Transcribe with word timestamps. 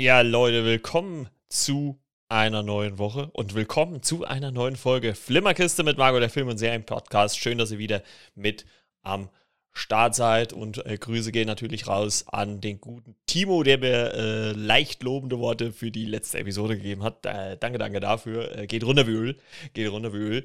Ja, 0.00 0.20
Leute, 0.20 0.64
willkommen 0.64 1.28
zu 1.48 1.98
einer 2.28 2.62
neuen 2.62 2.98
Woche 2.98 3.30
und 3.32 3.56
willkommen 3.56 4.00
zu 4.00 4.24
einer 4.24 4.52
neuen 4.52 4.76
Folge 4.76 5.16
Flimmerkiste 5.16 5.82
mit 5.82 5.98
Margot, 5.98 6.22
der 6.22 6.30
Film- 6.30 6.46
und 6.46 6.56
Serien-Podcast. 6.56 7.36
Schön, 7.36 7.58
dass 7.58 7.72
ihr 7.72 7.78
wieder 7.78 8.04
mit 8.36 8.64
am 9.02 9.28
Start 9.72 10.14
seid 10.14 10.52
und 10.52 10.86
äh, 10.86 10.98
Grüße 10.98 11.32
gehen 11.32 11.48
natürlich 11.48 11.88
raus 11.88 12.26
an 12.28 12.60
den 12.60 12.80
guten 12.80 13.16
Timo, 13.26 13.64
der 13.64 13.78
mir 13.78 14.14
äh, 14.14 14.52
leicht 14.52 15.02
lobende 15.02 15.40
Worte 15.40 15.72
für 15.72 15.90
die 15.90 16.04
letzte 16.04 16.38
Episode 16.38 16.76
gegeben 16.76 17.02
hat. 17.02 17.26
Äh, 17.26 17.56
danke, 17.58 17.78
danke 17.78 17.98
dafür. 17.98 18.56
Äh, 18.56 18.66
geht 18.68 18.84
runter 18.84 19.08
wie 19.08 19.14
Öl. 19.14 19.36
Geht 19.72 19.90
runter 19.90 20.12
wie 20.12 20.18
Öl. 20.18 20.42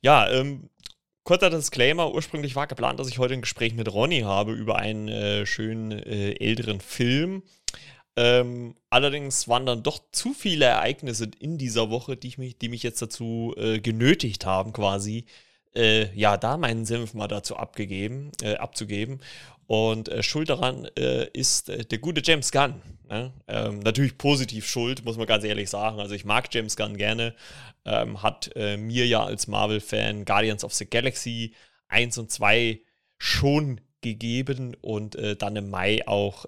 Ja, 0.00 0.30
ähm, 0.30 0.70
kurzer 1.24 1.50
Disclaimer. 1.50 2.14
Ursprünglich 2.14 2.56
war 2.56 2.68
geplant, 2.68 2.98
dass 2.98 3.10
ich 3.10 3.18
heute 3.18 3.34
ein 3.34 3.42
Gespräch 3.42 3.74
mit 3.74 3.92
Ronny 3.92 4.20
habe 4.20 4.52
über 4.52 4.76
einen 4.76 5.08
äh, 5.08 5.44
schönen 5.44 5.90
äh, 5.90 6.36
älteren 6.40 6.80
Film. 6.80 7.42
Ähm, 8.16 8.76
allerdings 8.90 9.48
waren 9.48 9.66
dann 9.66 9.82
doch 9.82 10.00
zu 10.12 10.34
viele 10.34 10.66
Ereignisse 10.66 11.30
in 11.38 11.58
dieser 11.58 11.90
Woche, 11.90 12.16
die, 12.16 12.34
mich, 12.36 12.58
die 12.58 12.68
mich 12.68 12.82
jetzt 12.82 13.02
dazu 13.02 13.54
äh, 13.56 13.80
genötigt 13.80 14.46
haben, 14.46 14.72
quasi, 14.72 15.24
äh, 15.74 16.14
ja, 16.14 16.36
da 16.36 16.56
meinen 16.56 16.84
Senf 16.84 17.14
mal 17.14 17.26
dazu 17.26 17.56
abgegeben, 17.56 18.30
äh, 18.42 18.54
abzugeben. 18.54 19.20
Und 19.66 20.08
äh, 20.08 20.22
schuld 20.22 20.50
daran 20.50 20.86
äh, 20.96 21.26
ist 21.32 21.70
äh, 21.70 21.84
der 21.84 21.98
gute 21.98 22.22
James 22.22 22.52
Gunn. 22.52 22.80
Ne? 23.08 23.32
Ähm, 23.48 23.80
natürlich 23.80 24.16
positiv 24.18 24.66
schuld, 24.66 25.04
muss 25.04 25.16
man 25.16 25.26
ganz 25.26 25.42
ehrlich 25.42 25.70
sagen. 25.70 25.98
Also 25.98 26.14
ich 26.14 26.24
mag 26.24 26.48
James 26.52 26.76
Gunn 26.76 26.96
gerne. 26.96 27.34
Ähm, 27.86 28.22
hat 28.22 28.50
mir 28.56 29.06
ja 29.06 29.24
als 29.24 29.46
Marvel-Fan 29.46 30.24
Guardians 30.24 30.64
of 30.64 30.72
the 30.72 30.86
Galaxy 30.86 31.52
1 31.88 32.16
und 32.16 32.30
2 32.30 32.80
schon 33.18 33.78
gegeben 34.00 34.74
und 34.80 35.18
dann 35.38 35.56
im 35.56 35.68
Mai 35.68 36.06
auch 36.08 36.46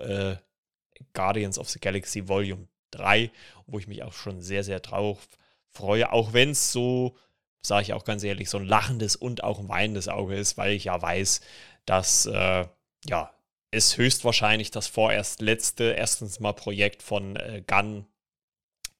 Guardians 1.12 1.58
of 1.58 1.68
the 1.68 1.80
Galaxy 1.80 2.28
Volume 2.28 2.68
3, 2.92 3.30
wo 3.66 3.78
ich 3.78 3.86
mich 3.86 4.02
auch 4.02 4.12
schon 4.12 4.42
sehr, 4.42 4.64
sehr 4.64 4.80
drauf 4.80 5.28
freue, 5.72 6.12
auch 6.12 6.32
wenn 6.32 6.50
es 6.50 6.72
so, 6.72 7.16
sage 7.62 7.82
ich 7.82 7.92
auch 7.92 8.04
ganz 8.04 8.24
ehrlich, 8.24 8.48
so 8.48 8.58
ein 8.58 8.66
lachendes 8.66 9.16
und 9.16 9.44
auch 9.44 9.58
ein 9.58 9.68
weinendes 9.68 10.08
Auge 10.08 10.36
ist, 10.36 10.56
weil 10.56 10.72
ich 10.72 10.84
ja 10.84 11.00
weiß, 11.00 11.40
dass 11.84 12.26
äh, 12.26 12.66
ja, 13.04 13.30
es 13.70 13.96
höchstwahrscheinlich 13.96 14.70
das 14.70 14.86
vorerst 14.86 15.40
letzte, 15.40 15.92
erstens 15.92 16.40
mal 16.40 16.52
Projekt 16.52 17.02
von 17.02 17.36
äh, 17.36 17.62
Gunn, 17.66 18.06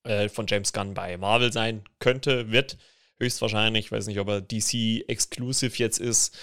äh, 0.04 0.28
von 0.28 0.46
James 0.46 0.72
Gunn 0.72 0.94
bei 0.94 1.16
Marvel 1.16 1.52
sein 1.52 1.82
könnte, 1.98 2.50
wird 2.50 2.76
höchstwahrscheinlich. 3.18 3.86
Ich 3.86 3.92
weiß 3.92 4.06
nicht, 4.06 4.20
ob 4.20 4.28
er 4.28 4.40
DC 4.40 5.08
Exclusive 5.08 5.76
jetzt 5.76 5.98
ist, 5.98 6.36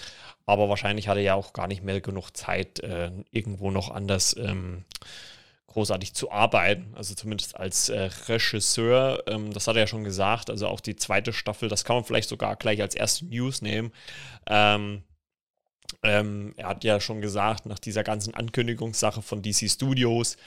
aber 0.45 0.69
wahrscheinlich 0.69 1.07
hat 1.07 1.17
er 1.17 1.23
ja 1.23 1.35
auch 1.35 1.53
gar 1.53 1.67
nicht 1.67 1.83
mehr 1.83 2.01
genug 2.01 2.31
Zeit, 2.35 2.79
äh, 2.79 3.11
irgendwo 3.31 3.71
noch 3.71 3.89
anders 3.89 4.35
ähm, 4.38 4.83
großartig 5.73 6.13
zu 6.13 6.31
arbeiten, 6.31 6.93
also 6.95 7.16
zumindest 7.16 7.55
als 7.57 7.89
äh, 7.89 8.09
Regisseur. 8.27 9.23
Ähm, 9.27 9.52
das 9.53 9.67
hat 9.67 9.75
er 9.75 9.81
ja 9.81 9.88
schon 9.88 10.03
gesagt, 10.03 10.49
also 10.49 10.67
auch 10.67 10.79
die 10.79 10.95
zweite 10.95 11.33
Staffel, 11.33 11.67
das 11.67 11.83
kann 11.83 11.95
man 11.95 12.05
vielleicht 12.05 12.29
sogar 12.29 12.55
gleich 12.55 12.81
als 12.81 12.95
erste 12.95 13.25
News 13.25 13.61
nehmen. 13.61 13.91
Ähm, 14.47 15.03
ähm, 16.03 16.53
er 16.57 16.69
hat 16.69 16.83
ja 16.83 16.99
schon 16.99 17.21
gesagt, 17.21 17.66
nach 17.66 17.79
dieser 17.79 18.03
ganzen 18.03 18.33
Ankündigungssache 18.33 19.21
von 19.21 19.41
DC 19.41 19.69
Studios 19.69 20.38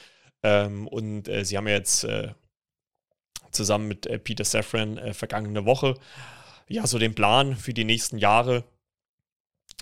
ähm, 0.42 0.86
und 0.86 1.28
äh, 1.28 1.44
sie 1.44 1.56
haben 1.56 1.66
ja 1.66 1.74
jetzt 1.74 2.04
äh, 2.04 2.32
zusammen 3.50 3.88
mit 3.88 4.06
äh, 4.06 4.18
Peter 4.18 4.44
Safran 4.44 4.98
äh, 4.98 5.12
vergangene 5.12 5.64
Woche 5.64 5.94
ja 6.68 6.86
so 6.86 6.98
den 6.98 7.14
Plan 7.14 7.56
für 7.56 7.74
die 7.74 7.84
nächsten 7.84 8.18
Jahre 8.18 8.64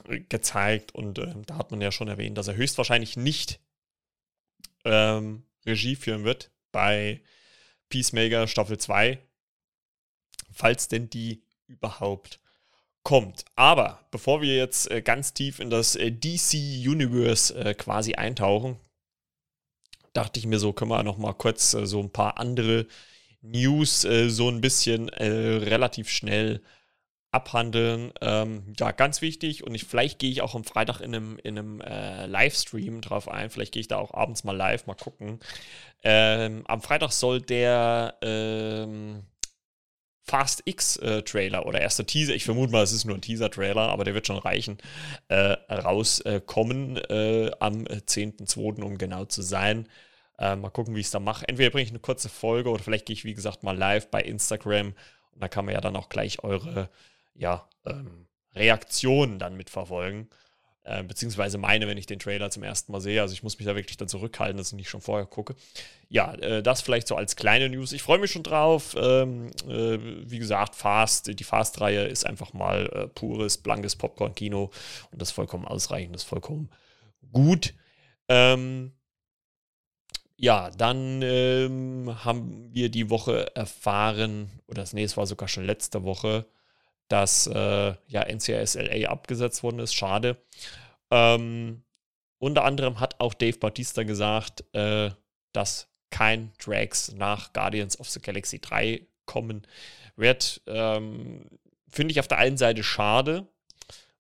äh, 0.08 0.20
gezeigt 0.20 0.94
und 0.94 1.18
da 1.18 1.58
hat 1.58 1.70
man 1.70 1.80
ja 1.80 1.92
schon 1.92 2.08
erwähnt, 2.08 2.38
dass 2.38 2.48
er 2.48 2.56
höchstwahrscheinlich 2.56 3.16
nicht 3.16 3.60
ähm, 4.84 5.44
Regie 5.66 5.96
führen 5.96 6.24
wird 6.24 6.50
bei 6.72 7.20
Peacemaker 7.88 8.46
Staffel 8.46 8.78
2, 8.78 9.18
falls 10.52 10.88
denn 10.88 11.10
die 11.10 11.42
überhaupt 11.66 12.40
kommt. 13.02 13.44
Aber 13.54 14.00
bevor 14.10 14.42
wir 14.42 14.56
jetzt 14.56 14.90
äh, 14.90 15.02
ganz 15.02 15.34
tief 15.34 15.60
in 15.60 15.70
das 15.70 15.94
äh, 15.96 16.10
DC 16.10 16.54
Universe 16.86 17.54
äh, 17.54 17.74
quasi 17.74 18.14
eintauchen, 18.14 18.78
dachte 20.12 20.38
ich 20.38 20.46
mir 20.46 20.58
so, 20.58 20.72
können 20.72 20.90
wir 20.90 21.02
noch 21.02 21.18
mal 21.18 21.34
kurz 21.34 21.74
äh, 21.74 21.86
so 21.86 22.00
ein 22.00 22.10
paar 22.10 22.38
andere 22.38 22.86
News 23.42 24.04
äh, 24.04 24.30
so 24.30 24.48
ein 24.48 24.60
bisschen 24.60 25.08
äh, 25.10 25.26
relativ 25.28 26.08
schnell 26.08 26.62
abhandeln. 27.34 28.12
Ähm, 28.20 28.72
ja, 28.78 28.92
ganz 28.92 29.20
wichtig 29.20 29.64
und 29.64 29.74
ich, 29.74 29.84
vielleicht 29.84 30.18
gehe 30.18 30.30
ich 30.30 30.40
auch 30.40 30.54
am 30.54 30.64
Freitag 30.64 31.00
in 31.00 31.14
einem, 31.14 31.38
in 31.42 31.58
einem 31.58 31.80
äh, 31.80 32.26
Livestream 32.26 33.00
drauf 33.00 33.28
ein. 33.28 33.50
Vielleicht 33.50 33.72
gehe 33.72 33.80
ich 33.80 33.88
da 33.88 33.98
auch 33.98 34.14
abends 34.14 34.44
mal 34.44 34.56
live, 34.56 34.86
mal 34.86 34.94
gucken. 34.94 35.40
Ähm, 36.02 36.64
am 36.66 36.80
Freitag 36.80 37.12
soll 37.12 37.40
der 37.40 38.14
ähm, 38.22 39.24
Fast 40.26 40.62
X 40.64 40.96
äh, 40.96 41.22
oder 41.64 41.80
erster 41.80 42.06
Teaser, 42.06 42.34
ich 42.34 42.44
vermute 42.44 42.72
mal, 42.72 42.82
es 42.82 42.92
ist 42.92 43.04
nur 43.04 43.14
ein 43.14 43.20
Teaser-Trailer, 43.20 43.90
aber 43.90 44.04
der 44.04 44.14
wird 44.14 44.26
schon 44.26 44.38
reichen, 44.38 44.78
äh, 45.28 45.56
rauskommen 45.70 46.96
äh, 46.96 47.50
am 47.60 47.84
10.2., 47.84 48.82
um 48.82 48.96
genau 48.96 49.26
zu 49.26 49.42
sein. 49.42 49.86
Äh, 50.38 50.56
mal 50.56 50.70
gucken, 50.70 50.94
wie 50.94 51.00
ich 51.00 51.06
es 51.06 51.12
da 51.12 51.20
mache. 51.20 51.46
Entweder 51.46 51.70
bringe 51.70 51.84
ich 51.84 51.90
eine 51.90 51.98
kurze 51.98 52.30
Folge 52.30 52.70
oder 52.70 52.82
vielleicht 52.82 53.04
gehe 53.04 53.14
ich, 53.14 53.24
wie 53.24 53.34
gesagt, 53.34 53.62
mal 53.64 53.76
live 53.76 54.10
bei 54.10 54.22
Instagram 54.22 54.94
und 55.32 55.42
da 55.42 55.48
kann 55.48 55.66
man 55.66 55.74
ja 55.74 55.80
dann 55.80 55.96
auch 55.96 56.08
gleich 56.08 56.42
eure 56.42 56.88
ja, 57.34 57.68
ähm, 57.86 58.26
Reaktionen 58.54 59.38
dann 59.38 59.56
mitverfolgen. 59.56 60.28
Äh, 60.86 61.02
beziehungsweise 61.02 61.56
meine, 61.56 61.88
wenn 61.88 61.96
ich 61.96 62.04
den 62.04 62.18
Trailer 62.18 62.50
zum 62.50 62.62
ersten 62.62 62.92
Mal 62.92 63.00
sehe. 63.00 63.22
Also 63.22 63.32
ich 63.32 63.42
muss 63.42 63.58
mich 63.58 63.66
da 63.66 63.74
wirklich 63.74 63.96
dann 63.96 64.06
zurückhalten, 64.06 64.58
dass 64.58 64.68
ich 64.68 64.74
nicht 64.74 64.90
schon 64.90 65.00
vorher 65.00 65.24
gucke. 65.24 65.56
Ja, 66.10 66.34
äh, 66.34 66.62
das 66.62 66.82
vielleicht 66.82 67.08
so 67.08 67.16
als 67.16 67.36
kleine 67.36 67.70
News. 67.70 67.92
Ich 67.92 68.02
freue 68.02 68.18
mich 68.18 68.30
schon 68.30 68.42
drauf. 68.42 68.94
Ähm, 68.98 69.50
äh, 69.66 69.98
wie 70.30 70.38
gesagt, 70.38 70.74
Fast, 70.74 71.38
die 71.40 71.44
Fast-Reihe 71.44 72.04
ist 72.04 72.26
einfach 72.26 72.52
mal 72.52 72.86
äh, 72.92 73.08
pures, 73.08 73.58
blankes 73.58 73.96
Popcorn-Kino 73.96 74.70
und 75.10 75.22
das 75.22 75.30
vollkommen 75.30 75.64
ausreichend, 75.64 76.14
das 76.14 76.24
vollkommen 76.24 76.68
gut. 77.32 77.72
Ähm, 78.28 78.92
ja, 80.36 80.70
dann 80.70 81.22
ähm, 81.22 82.24
haben 82.24 82.74
wir 82.74 82.90
die 82.90 83.08
Woche 83.08 83.54
erfahren, 83.56 84.50
oder 84.66 84.82
das, 84.82 84.92
nee, 84.92 85.04
es 85.04 85.16
war 85.16 85.26
sogar 85.26 85.48
schon 85.48 85.64
letzte 85.64 86.02
Woche, 86.04 86.44
dass 87.08 87.46
äh, 87.46 87.94
ja 88.06 88.22
NCSLA 88.22 89.08
abgesetzt 89.08 89.62
worden 89.62 89.78
ist. 89.78 89.94
Schade. 89.94 90.42
Ähm, 91.10 91.84
unter 92.38 92.64
anderem 92.64 93.00
hat 93.00 93.20
auch 93.20 93.34
Dave 93.34 93.58
Bautista 93.58 94.02
gesagt, 94.02 94.64
äh, 94.74 95.10
dass 95.52 95.88
kein 96.10 96.52
Drags 96.62 97.12
nach 97.12 97.52
Guardians 97.52 97.98
of 97.98 98.08
the 98.10 98.20
Galaxy 98.20 98.60
3 98.60 99.06
kommen 99.26 99.66
wird. 100.16 100.62
Ähm, 100.66 101.48
Finde 101.88 102.12
ich 102.12 102.20
auf 102.20 102.28
der 102.28 102.38
einen 102.38 102.56
Seite 102.56 102.82
schade, 102.82 103.48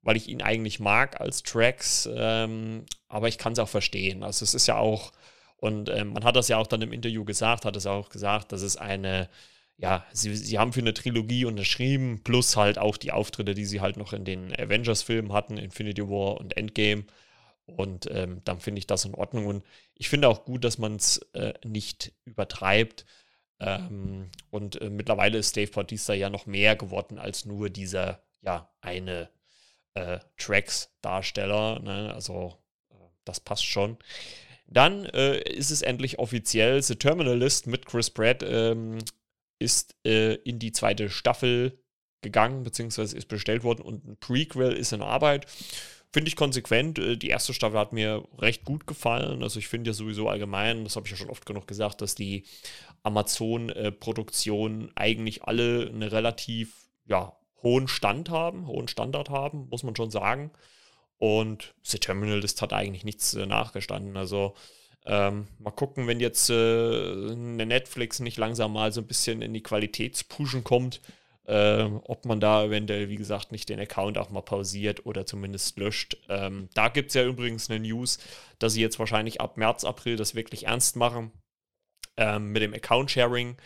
weil 0.02 0.16
ich 0.16 0.28
ihn 0.28 0.42
eigentlich 0.42 0.80
mag 0.80 1.20
als 1.20 1.42
Drax, 1.42 2.08
ähm, 2.14 2.84
aber 3.08 3.28
ich 3.28 3.38
kann 3.38 3.52
es 3.52 3.58
auch 3.58 3.68
verstehen. 3.68 4.22
Also 4.22 4.44
es 4.44 4.54
ist 4.54 4.66
ja 4.66 4.76
auch, 4.76 5.12
und 5.56 5.88
ähm, 5.88 6.12
man 6.12 6.24
hat 6.24 6.36
das 6.36 6.48
ja 6.48 6.56
auch 6.58 6.66
dann 6.66 6.82
im 6.82 6.92
Interview 6.92 7.24
gesagt, 7.24 7.64
hat 7.64 7.76
es 7.76 7.86
auch 7.86 8.08
gesagt, 8.08 8.52
dass 8.52 8.62
es 8.62 8.76
eine 8.76 9.28
ja, 9.76 10.06
sie, 10.12 10.34
sie 10.36 10.58
haben 10.58 10.72
für 10.72 10.80
eine 10.80 10.94
Trilogie 10.94 11.44
unterschrieben, 11.44 12.22
plus 12.22 12.56
halt 12.56 12.78
auch 12.78 12.96
die 12.96 13.12
Auftritte, 13.12 13.54
die 13.54 13.64
sie 13.64 13.80
halt 13.80 13.96
noch 13.96 14.12
in 14.12 14.24
den 14.24 14.52
Avengers-Filmen 14.52 15.32
hatten, 15.32 15.56
Infinity 15.56 16.02
War 16.02 16.38
und 16.38 16.56
Endgame. 16.56 17.04
Und 17.66 18.08
ähm, 18.10 18.42
dann 18.44 18.60
finde 18.60 18.78
ich 18.78 18.86
das 18.86 19.04
in 19.04 19.14
Ordnung. 19.14 19.46
Und 19.46 19.64
ich 19.94 20.08
finde 20.08 20.28
auch 20.28 20.44
gut, 20.44 20.64
dass 20.64 20.78
man 20.78 20.96
es 20.96 21.18
äh, 21.32 21.54
nicht 21.64 22.12
übertreibt. 22.24 23.04
Ähm, 23.58 24.30
und 24.50 24.80
äh, 24.80 24.90
mittlerweile 24.90 25.38
ist 25.38 25.56
Dave 25.56 25.70
Bautista 25.70 26.12
ja 26.12 26.30
noch 26.30 26.46
mehr 26.46 26.76
geworden 26.76 27.18
als 27.18 27.44
nur 27.44 27.70
dieser, 27.70 28.22
ja, 28.42 28.70
eine 28.80 29.30
äh, 29.94 30.18
Tracks-Darsteller. 30.36 31.80
Ne? 31.80 32.12
Also, 32.14 32.58
äh, 32.90 32.94
das 33.24 33.40
passt 33.40 33.64
schon. 33.64 33.96
Dann 34.66 35.06
äh, 35.06 35.38
ist 35.38 35.70
es 35.70 35.82
endlich 35.82 36.18
offiziell, 36.18 36.82
The 36.82 36.96
Terminalist 36.96 37.66
mit 37.66 37.86
Chris 37.86 38.10
Pratt 38.10 38.42
ähm, 38.42 38.98
ist 39.64 39.96
äh, 40.04 40.34
in 40.34 40.58
die 40.58 40.72
zweite 40.72 41.08
Staffel 41.10 41.78
gegangen, 42.22 42.62
beziehungsweise 42.62 43.16
ist 43.16 43.28
bestellt 43.28 43.64
worden 43.64 43.82
und 43.82 44.06
ein 44.06 44.16
Prequel 44.18 44.72
ist 44.72 44.92
in 44.92 45.02
Arbeit. 45.02 45.46
Finde 46.12 46.28
ich 46.28 46.36
konsequent. 46.36 46.98
Äh, 46.98 47.16
die 47.16 47.28
erste 47.28 47.54
Staffel 47.54 47.78
hat 47.78 47.92
mir 47.92 48.24
recht 48.38 48.64
gut 48.64 48.86
gefallen. 48.86 49.42
Also 49.42 49.58
ich 49.58 49.68
finde 49.68 49.90
ja 49.90 49.94
sowieso 49.94 50.28
allgemein, 50.28 50.84
das 50.84 50.96
habe 50.96 51.06
ich 51.06 51.10
ja 51.10 51.16
schon 51.16 51.30
oft 51.30 51.46
genug 51.46 51.66
gesagt, 51.66 52.00
dass 52.00 52.14
die 52.14 52.44
Amazon-Produktionen 53.02 54.92
eigentlich 54.94 55.44
alle 55.44 55.88
einen 55.88 56.02
relativ 56.02 56.88
ja, 57.06 57.36
hohen 57.62 57.88
Stand 57.88 58.30
haben, 58.30 58.66
hohen 58.66 58.88
Standard 58.88 59.28
haben, 59.30 59.68
muss 59.70 59.82
man 59.82 59.96
schon 59.96 60.10
sagen. 60.10 60.50
Und 61.18 61.74
The 61.82 61.98
Terminalist 61.98 62.60
hat 62.62 62.72
eigentlich 62.72 63.04
nichts 63.04 63.34
äh, 63.34 63.46
nachgestanden. 63.46 64.16
Also 64.16 64.54
ähm, 65.06 65.48
mal 65.58 65.70
gucken, 65.70 66.06
wenn 66.06 66.20
jetzt 66.20 66.50
äh, 66.50 67.34
Netflix 67.34 68.20
nicht 68.20 68.38
langsam 68.38 68.72
mal 68.72 68.92
so 68.92 69.00
ein 69.00 69.06
bisschen 69.06 69.42
in 69.42 69.52
die 69.54 69.62
Qualitätspushen 69.62 70.64
kommt, 70.64 71.00
äh, 71.46 71.82
ob 71.82 72.24
man 72.24 72.40
da 72.40 72.64
eventuell, 72.64 73.08
wie 73.10 73.16
gesagt, 73.16 73.52
nicht 73.52 73.68
den 73.68 73.80
Account 73.80 74.16
auch 74.18 74.30
mal 74.30 74.42
pausiert 74.42 75.04
oder 75.06 75.26
zumindest 75.26 75.78
löscht. 75.78 76.16
Ähm, 76.28 76.68
da 76.74 76.88
gibt 76.88 77.08
es 77.08 77.14
ja 77.14 77.24
übrigens 77.24 77.70
eine 77.70 77.80
News, 77.80 78.18
dass 78.58 78.72
sie 78.74 78.80
jetzt 78.80 78.98
wahrscheinlich 78.98 79.40
ab 79.42 79.56
März, 79.58 79.84
April 79.84 80.16
das 80.16 80.34
wirklich 80.34 80.66
ernst 80.66 80.96
machen. 80.96 81.32
ähm, 82.16 82.52
mit 82.52 82.62
dem 82.62 82.74
Account-Sharing. 82.74 83.56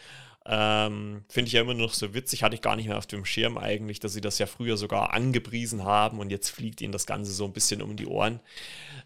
Ähm, 0.46 1.25
Finde 1.29 1.49
ich 1.49 1.52
ja 1.52 1.61
immer 1.61 1.75
noch 1.75 1.93
so 1.93 2.14
witzig, 2.14 2.43
hatte 2.43 2.55
ich 2.55 2.62
gar 2.62 2.76
nicht 2.76 2.88
mehr 2.88 2.96
auf 2.99 3.06
dem 3.06 3.25
Schirm 3.25 3.58
eigentlich, 3.58 4.00
dass 4.00 4.14
sie 4.14 4.20
das 4.23 4.38
ja 4.38 4.46
früher 4.46 4.76
sogar 4.79 5.12
angepriesen 5.12 5.84
haben 5.84 6.20
und 6.20 6.31
jetzt 6.31 6.49
fliegt 6.50 6.81
ihnen 6.81 6.93
das 6.93 7.06
Ganze 7.06 7.32
so 7.32 7.44
ein 7.44 7.52
bisschen 7.52 7.82
um 7.82 7.96
die 7.96 8.06
Ohren. 8.06 8.41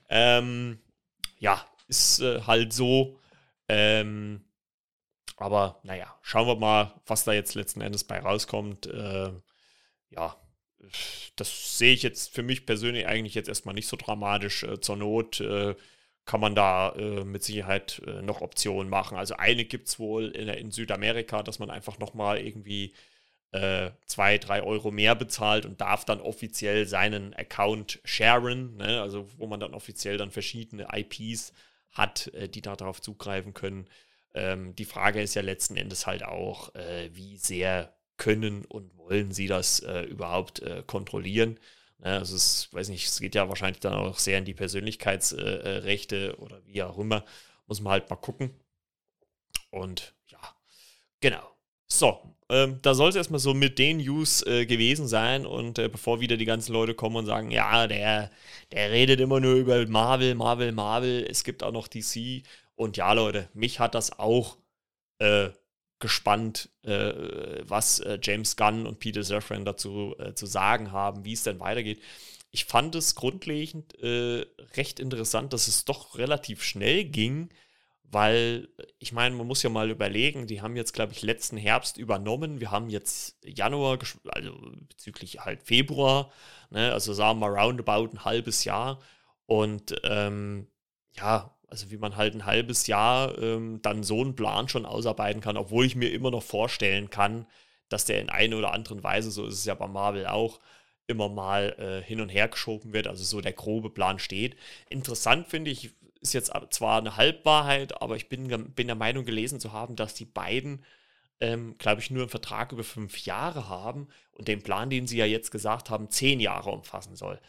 Ähm, 0.08 0.78
ja, 1.38 1.64
ist 1.92 2.20
äh, 2.20 2.40
halt 2.42 2.72
so. 2.72 3.18
Ähm, 3.68 4.44
aber 5.36 5.80
naja, 5.82 6.14
schauen 6.22 6.46
wir 6.46 6.56
mal, 6.56 6.94
was 7.06 7.24
da 7.24 7.32
jetzt 7.32 7.54
letzten 7.54 7.82
Endes 7.82 8.04
bei 8.04 8.18
rauskommt. 8.18 8.86
Äh, 8.86 9.32
ja, 10.10 10.36
das 11.36 11.78
sehe 11.78 11.92
ich 11.92 12.02
jetzt 12.02 12.34
für 12.34 12.42
mich 12.42 12.64
persönlich 12.66 13.06
eigentlich 13.06 13.34
jetzt 13.34 13.48
erstmal 13.48 13.74
nicht 13.74 13.88
so 13.88 13.96
dramatisch. 13.96 14.62
Äh, 14.62 14.80
zur 14.80 14.96
Not 14.96 15.40
äh, 15.40 15.74
kann 16.24 16.40
man 16.40 16.54
da 16.54 16.94
äh, 16.96 17.24
mit 17.24 17.42
Sicherheit 17.42 18.00
äh, 18.06 18.22
noch 18.22 18.40
Optionen 18.40 18.88
machen. 18.88 19.18
Also 19.18 19.34
eine 19.36 19.64
gibt 19.64 19.88
es 19.88 19.98
wohl 19.98 20.28
in, 20.30 20.48
in, 20.48 20.70
Südamerika, 20.70 21.42
dass 21.42 21.58
man 21.58 21.70
einfach 21.70 21.98
nochmal 21.98 22.38
irgendwie 22.38 22.94
äh, 23.50 23.90
zwei, 24.06 24.38
drei 24.38 24.62
Euro 24.62 24.90
mehr 24.90 25.14
bezahlt 25.14 25.66
und 25.66 25.80
darf 25.80 26.04
dann 26.04 26.20
offiziell 26.20 26.86
seinen 26.86 27.34
Account 27.34 28.00
sharen, 28.04 28.76
ne? 28.76 29.02
also 29.02 29.28
wo 29.36 29.46
man 29.46 29.60
dann 29.60 29.74
offiziell 29.74 30.16
dann 30.16 30.30
verschiedene 30.30 30.88
IPs 30.92 31.52
hat, 31.92 32.28
äh, 32.34 32.48
die 32.48 32.62
da 32.62 32.76
darauf 32.76 33.00
zugreifen 33.00 33.54
können. 33.54 33.88
Ähm, 34.34 34.74
die 34.74 34.84
Frage 34.84 35.22
ist 35.22 35.34
ja 35.34 35.42
letzten 35.42 35.76
Endes 35.76 36.06
halt 36.06 36.24
auch, 36.24 36.74
äh, 36.74 37.10
wie 37.14 37.36
sehr 37.36 37.94
können 38.16 38.64
und 38.64 38.96
wollen 38.96 39.32
sie 39.32 39.46
das 39.46 39.80
äh, 39.80 40.02
überhaupt 40.02 40.60
äh, 40.60 40.82
kontrollieren. 40.86 41.58
Ja, 42.04 42.18
also 42.18 42.36
es, 42.36 42.72
weiß 42.72 42.88
nicht, 42.88 43.06
es 43.06 43.20
geht 43.20 43.34
ja 43.34 43.48
wahrscheinlich 43.48 43.80
dann 43.80 43.94
auch 43.94 44.18
sehr 44.18 44.38
in 44.38 44.44
die 44.44 44.54
Persönlichkeitsrechte 44.54 46.36
äh, 46.38 46.40
oder 46.40 46.64
wie 46.66 46.82
auch 46.82 46.98
immer. 46.98 47.24
Muss 47.66 47.80
man 47.80 47.92
halt 47.92 48.10
mal 48.10 48.16
gucken. 48.16 48.54
Und 49.70 50.14
ja, 50.26 50.40
genau. 51.20 51.48
So, 51.98 52.18
ähm, 52.48 52.78
da 52.80 52.94
soll 52.94 53.10
es 53.10 53.16
erstmal 53.16 53.38
so 53.38 53.52
mit 53.52 53.78
den 53.78 53.98
News 53.98 54.42
äh, 54.46 54.64
gewesen 54.64 55.06
sein. 55.06 55.44
Und 55.44 55.78
äh, 55.78 55.88
bevor 55.88 56.20
wieder 56.20 56.38
die 56.38 56.46
ganzen 56.46 56.72
Leute 56.72 56.94
kommen 56.94 57.16
und 57.16 57.26
sagen, 57.26 57.50
ja, 57.50 57.86
der, 57.86 58.30
der 58.72 58.90
redet 58.90 59.20
immer 59.20 59.40
nur 59.40 59.54
über 59.54 59.86
Marvel, 59.86 60.34
Marvel, 60.34 60.72
Marvel, 60.72 61.26
es 61.28 61.44
gibt 61.44 61.62
auch 61.62 61.72
noch 61.72 61.88
DC. 61.88 62.44
Und 62.76 62.96
ja, 62.96 63.12
Leute, 63.12 63.48
mich 63.52 63.78
hat 63.78 63.94
das 63.94 64.18
auch 64.18 64.56
äh, 65.18 65.50
gespannt, 65.98 66.70
äh, 66.82 67.12
was 67.64 68.00
äh, 68.00 68.18
James 68.22 68.56
Gunn 68.56 68.86
und 68.86 68.98
Peter 68.98 69.22
Safran 69.22 69.66
dazu 69.66 70.16
äh, 70.18 70.34
zu 70.34 70.46
sagen 70.46 70.92
haben, 70.92 71.26
wie 71.26 71.34
es 71.34 71.42
denn 71.42 71.60
weitergeht. 71.60 72.00
Ich 72.50 72.64
fand 72.66 72.94
es 72.94 73.14
grundlegend 73.14 73.96
recht 74.02 75.00
interessant, 75.00 75.54
dass 75.54 75.68
es 75.68 75.86
doch 75.86 76.18
relativ 76.18 76.62
schnell 76.62 77.04
ging, 77.04 77.48
weil 78.12 78.68
ich 78.98 79.12
meine, 79.12 79.34
man 79.34 79.46
muss 79.46 79.62
ja 79.62 79.70
mal 79.70 79.90
überlegen, 79.90 80.46
die 80.46 80.60
haben 80.60 80.76
jetzt, 80.76 80.92
glaube 80.92 81.12
ich, 81.12 81.22
letzten 81.22 81.56
Herbst 81.56 81.96
übernommen. 81.96 82.60
Wir 82.60 82.70
haben 82.70 82.90
jetzt 82.90 83.38
Januar, 83.42 83.98
also 84.28 84.52
bezüglich 84.88 85.40
halt 85.40 85.62
Februar, 85.62 86.30
ne, 86.70 86.92
also 86.92 87.14
sagen 87.14 87.40
wir 87.40 87.48
roundabout 87.48 88.10
ein 88.12 88.24
halbes 88.24 88.64
Jahr. 88.64 89.00
Und 89.46 89.94
ähm, 90.04 90.68
ja, 91.14 91.56
also 91.66 91.90
wie 91.90 91.96
man 91.96 92.16
halt 92.16 92.34
ein 92.34 92.44
halbes 92.44 92.86
Jahr 92.86 93.38
ähm, 93.38 93.80
dann 93.80 94.02
so 94.02 94.20
einen 94.20 94.36
Plan 94.36 94.68
schon 94.68 94.84
ausarbeiten 94.84 95.40
kann, 95.40 95.56
obwohl 95.56 95.86
ich 95.86 95.96
mir 95.96 96.12
immer 96.12 96.30
noch 96.30 96.42
vorstellen 96.42 97.08
kann, 97.08 97.46
dass 97.88 98.04
der 98.04 98.20
in 98.20 98.28
einer 98.28 98.58
oder 98.58 98.74
anderen 98.74 99.02
Weise, 99.02 99.30
so 99.30 99.46
ist 99.46 99.54
es 99.54 99.64
ja 99.64 99.74
bei 99.74 99.86
Marvel 99.86 100.26
auch, 100.26 100.60
immer 101.06 101.28
mal 101.30 101.74
äh, 101.78 102.06
hin 102.06 102.20
und 102.20 102.28
her 102.28 102.48
geschoben 102.48 102.92
wird, 102.92 103.06
also 103.06 103.24
so 103.24 103.40
der 103.40 103.52
grobe 103.52 103.90
Plan 103.90 104.18
steht. 104.18 104.56
Interessant 104.90 105.48
finde 105.48 105.70
ich, 105.70 105.90
ist 106.22 106.32
jetzt 106.32 106.52
zwar 106.70 106.98
eine 106.98 107.16
Halbwahrheit, 107.16 108.00
aber 108.00 108.16
ich 108.16 108.28
bin, 108.28 108.48
bin 108.74 108.86
der 108.86 108.96
Meinung 108.96 109.24
gelesen 109.24 109.60
zu 109.60 109.72
haben, 109.72 109.96
dass 109.96 110.14
die 110.14 110.24
beiden, 110.24 110.84
ähm, 111.40 111.76
glaube 111.78 112.00
ich, 112.00 112.10
nur 112.10 112.22
einen 112.22 112.30
Vertrag 112.30 112.72
über 112.72 112.84
fünf 112.84 113.18
Jahre 113.24 113.68
haben 113.68 114.08
und 114.32 114.48
den 114.48 114.62
Plan, 114.62 114.88
den 114.88 115.06
sie 115.06 115.18
ja 115.18 115.26
jetzt 115.26 115.50
gesagt 115.50 115.90
haben, 115.90 116.10
zehn 116.10 116.40
Jahre 116.40 116.70
umfassen 116.70 117.16
soll. 117.16 117.40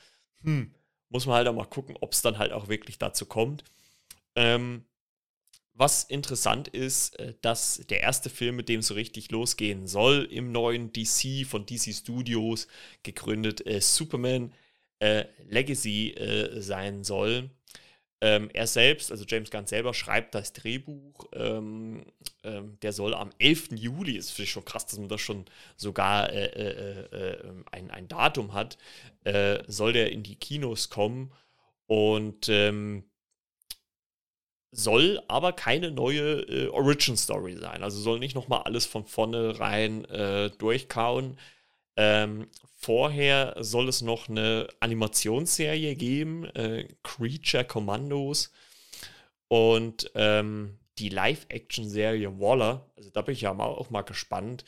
Hm, 0.41 0.73
muss 1.09 1.25
man 1.27 1.35
halt 1.35 1.47
auch 1.47 1.53
mal 1.53 1.65
gucken, 1.65 1.95
ob 2.01 2.13
es 2.13 2.21
dann 2.21 2.39
halt 2.39 2.51
auch 2.51 2.67
wirklich 2.67 2.97
dazu 2.97 3.25
kommt. 3.25 3.63
Ähm, 4.35 4.85
was 5.75 6.03
interessant 6.03 6.67
ist, 6.67 7.19
äh, 7.19 7.33
dass 7.41 7.81
der 7.89 8.01
erste 8.01 8.29
Film, 8.29 8.55
mit 8.55 8.69
dem 8.69 8.81
so 8.81 8.93
richtig 8.93 9.31
losgehen 9.31 9.87
soll, 9.87 10.27
im 10.31 10.51
neuen 10.51 10.91
DC 10.93 11.45
von 11.47 11.65
DC 11.65 11.93
Studios 11.93 12.67
gegründet, 13.03 13.65
äh, 13.65 13.81
Superman 13.81 14.53
äh, 14.99 15.25
Legacy 15.47 16.11
äh, 16.11 16.61
sein 16.61 17.03
soll. 17.03 17.49
Ähm, 18.21 18.49
er 18.53 18.67
selbst, 18.67 19.11
also 19.11 19.25
James 19.27 19.51
Gunn 19.51 19.67
selber, 19.67 19.93
schreibt 19.93 20.33
das 20.33 20.53
Drehbuch. 20.53 21.25
Ähm, 21.33 22.05
ähm, 22.43 22.77
der 22.81 22.93
soll 22.93 23.13
am 23.13 23.31
11. 23.39 23.69
Juli, 23.75 24.15
ist 24.17 24.31
für 24.31 24.45
schon 24.45 24.65
krass, 24.65 24.85
dass 24.85 24.97
man 24.99 25.09
das 25.09 25.21
schon 25.21 25.45
sogar 25.75 26.31
äh, 26.31 26.45
äh, 26.45 27.47
ähm, 27.47 27.65
ein, 27.71 27.91
ein 27.91 28.07
Datum 28.07 28.53
hat, 28.53 28.77
soll 29.67 29.93
der 29.93 30.11
in 30.11 30.23
die 30.23 30.35
Kinos 30.35 30.89
kommen. 30.89 31.31
Und 31.87 32.49
ähm, 32.49 33.05
soll 34.73 35.21
aber 35.27 35.53
keine 35.53 35.91
neue 35.91 36.41
äh, 36.41 36.67
Origin 36.67 37.15
Story 37.15 37.55
sein. 37.55 37.83
Also 37.83 37.99
soll 37.99 38.19
nicht 38.19 38.35
nochmal 38.35 38.63
alles 38.63 38.85
von 38.85 39.05
vorne 39.05 39.59
rein 39.59 40.03
äh, 40.05 40.49
durchkauen. 40.49 41.37
Ähm, 41.95 42.47
vorher 42.77 43.55
soll 43.59 43.87
es 43.87 44.01
noch 44.01 44.29
eine 44.29 44.67
Animationsserie 44.79 45.95
geben, 45.95 46.45
äh, 46.55 46.87
Creature 47.03 47.65
Commandos. 47.65 48.51
Und 49.47 50.11
ähm, 50.15 50.79
die 50.97 51.09
Live-Action-Serie 51.09 52.39
Waller, 52.39 52.89
also 52.95 53.09
da 53.09 53.21
bin 53.21 53.33
ich 53.33 53.41
ja 53.41 53.57
auch 53.57 53.89
mal 53.89 54.01
gespannt, 54.01 54.63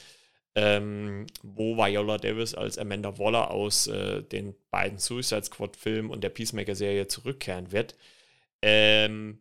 ähm, 0.56 1.28
wo 1.44 1.76
Viola 1.76 2.18
Davis 2.18 2.56
als 2.56 2.78
Amanda 2.78 3.18
Waller 3.20 3.52
aus 3.52 3.88
äh, 3.88 4.24
den 4.24 4.56
beiden 4.72 4.98
Suicide 5.00 5.44
Squad-Filmen 5.44 6.10
und 6.10 6.24
der 6.24 6.30
Peacemaker-Serie 6.30 7.08
zurückkehren 7.08 7.72
wird. 7.72 7.96
Ähm, 8.62 9.40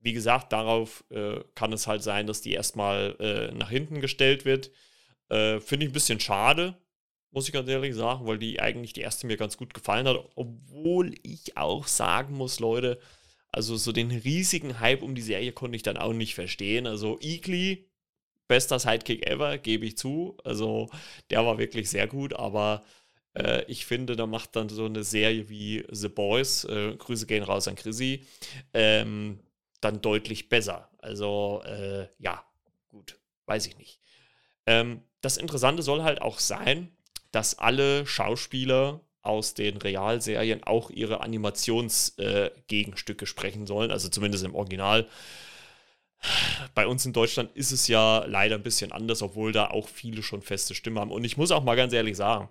wie 0.00 0.12
gesagt, 0.12 0.52
darauf 0.52 1.04
äh, 1.10 1.40
kann 1.54 1.72
es 1.72 1.86
halt 1.86 2.02
sein, 2.02 2.26
dass 2.26 2.40
die 2.40 2.52
erstmal 2.52 3.16
äh, 3.20 3.52
nach 3.54 3.70
hinten 3.70 4.00
gestellt 4.00 4.44
wird. 4.44 4.72
Äh, 5.32 5.60
Finde 5.60 5.86
ich 5.86 5.90
ein 5.90 5.94
bisschen 5.94 6.20
schade, 6.20 6.76
muss 7.30 7.46
ich 7.46 7.54
ganz 7.54 7.68
ehrlich 7.68 7.94
sagen, 7.94 8.26
weil 8.26 8.38
die 8.38 8.60
eigentlich 8.60 8.92
die 8.92 9.00
erste 9.00 9.26
mir 9.26 9.38
ganz 9.38 9.56
gut 9.56 9.72
gefallen 9.72 10.06
hat. 10.06 10.18
Obwohl 10.34 11.14
ich 11.22 11.56
auch 11.56 11.86
sagen 11.86 12.34
muss, 12.34 12.60
Leute, 12.60 13.00
also 13.50 13.76
so 13.76 13.92
den 13.92 14.10
riesigen 14.10 14.78
Hype 14.80 15.02
um 15.02 15.14
die 15.14 15.22
Serie 15.22 15.52
konnte 15.52 15.76
ich 15.76 15.82
dann 15.82 15.96
auch 15.96 16.12
nicht 16.12 16.34
verstehen. 16.34 16.86
Also 16.86 17.18
Eagly, 17.20 17.88
bester 18.46 18.78
Sidekick 18.78 19.26
ever, 19.26 19.56
gebe 19.56 19.86
ich 19.86 19.96
zu. 19.96 20.36
Also 20.44 20.90
der 21.30 21.46
war 21.46 21.58
wirklich 21.58 21.88
sehr 21.88 22.06
gut, 22.06 22.34
aber 22.34 22.82
äh, 23.34 23.64
ich 23.68 23.86
finde, 23.86 24.16
da 24.16 24.26
macht 24.26 24.54
dann 24.56 24.68
so 24.68 24.84
eine 24.84 25.04
Serie 25.04 25.48
wie 25.48 25.84
The 25.90 26.08
Boys, 26.08 26.64
äh, 26.64 26.94
Grüße 26.96 27.26
gehen 27.26 27.42
raus 27.42 27.68
an 27.68 27.76
Chrissy, 27.76 28.26
ähm, 28.74 29.40
dann 29.80 30.02
deutlich 30.02 30.50
besser. 30.50 30.90
Also 30.98 31.62
äh, 31.64 32.08
ja, 32.18 32.44
gut, 32.90 33.18
weiß 33.46 33.66
ich 33.66 33.78
nicht. 33.78 33.98
Ähm, 34.66 35.02
das 35.22 35.38
Interessante 35.38 35.82
soll 35.82 36.02
halt 36.02 36.20
auch 36.20 36.38
sein, 36.38 36.94
dass 37.30 37.58
alle 37.58 38.06
Schauspieler 38.06 39.00
aus 39.22 39.54
den 39.54 39.78
Realserien 39.78 40.64
auch 40.64 40.90
ihre 40.90 41.20
Animationsgegenstücke 41.20 43.24
äh, 43.24 43.28
sprechen 43.28 43.66
sollen, 43.66 43.90
also 43.90 44.08
zumindest 44.08 44.44
im 44.44 44.54
Original. 44.54 45.08
Bei 46.74 46.86
uns 46.86 47.06
in 47.06 47.12
Deutschland 47.12 47.56
ist 47.56 47.72
es 47.72 47.88
ja 47.88 48.24
leider 48.26 48.56
ein 48.56 48.62
bisschen 48.62 48.92
anders, 48.92 49.22
obwohl 49.22 49.52
da 49.52 49.70
auch 49.70 49.88
viele 49.88 50.22
schon 50.22 50.42
feste 50.42 50.74
Stimmen 50.74 50.98
haben. 50.98 51.10
Und 51.10 51.24
ich 51.24 51.36
muss 51.36 51.50
auch 51.50 51.64
mal 51.64 51.76
ganz 51.76 51.92
ehrlich 51.92 52.16
sagen, 52.16 52.48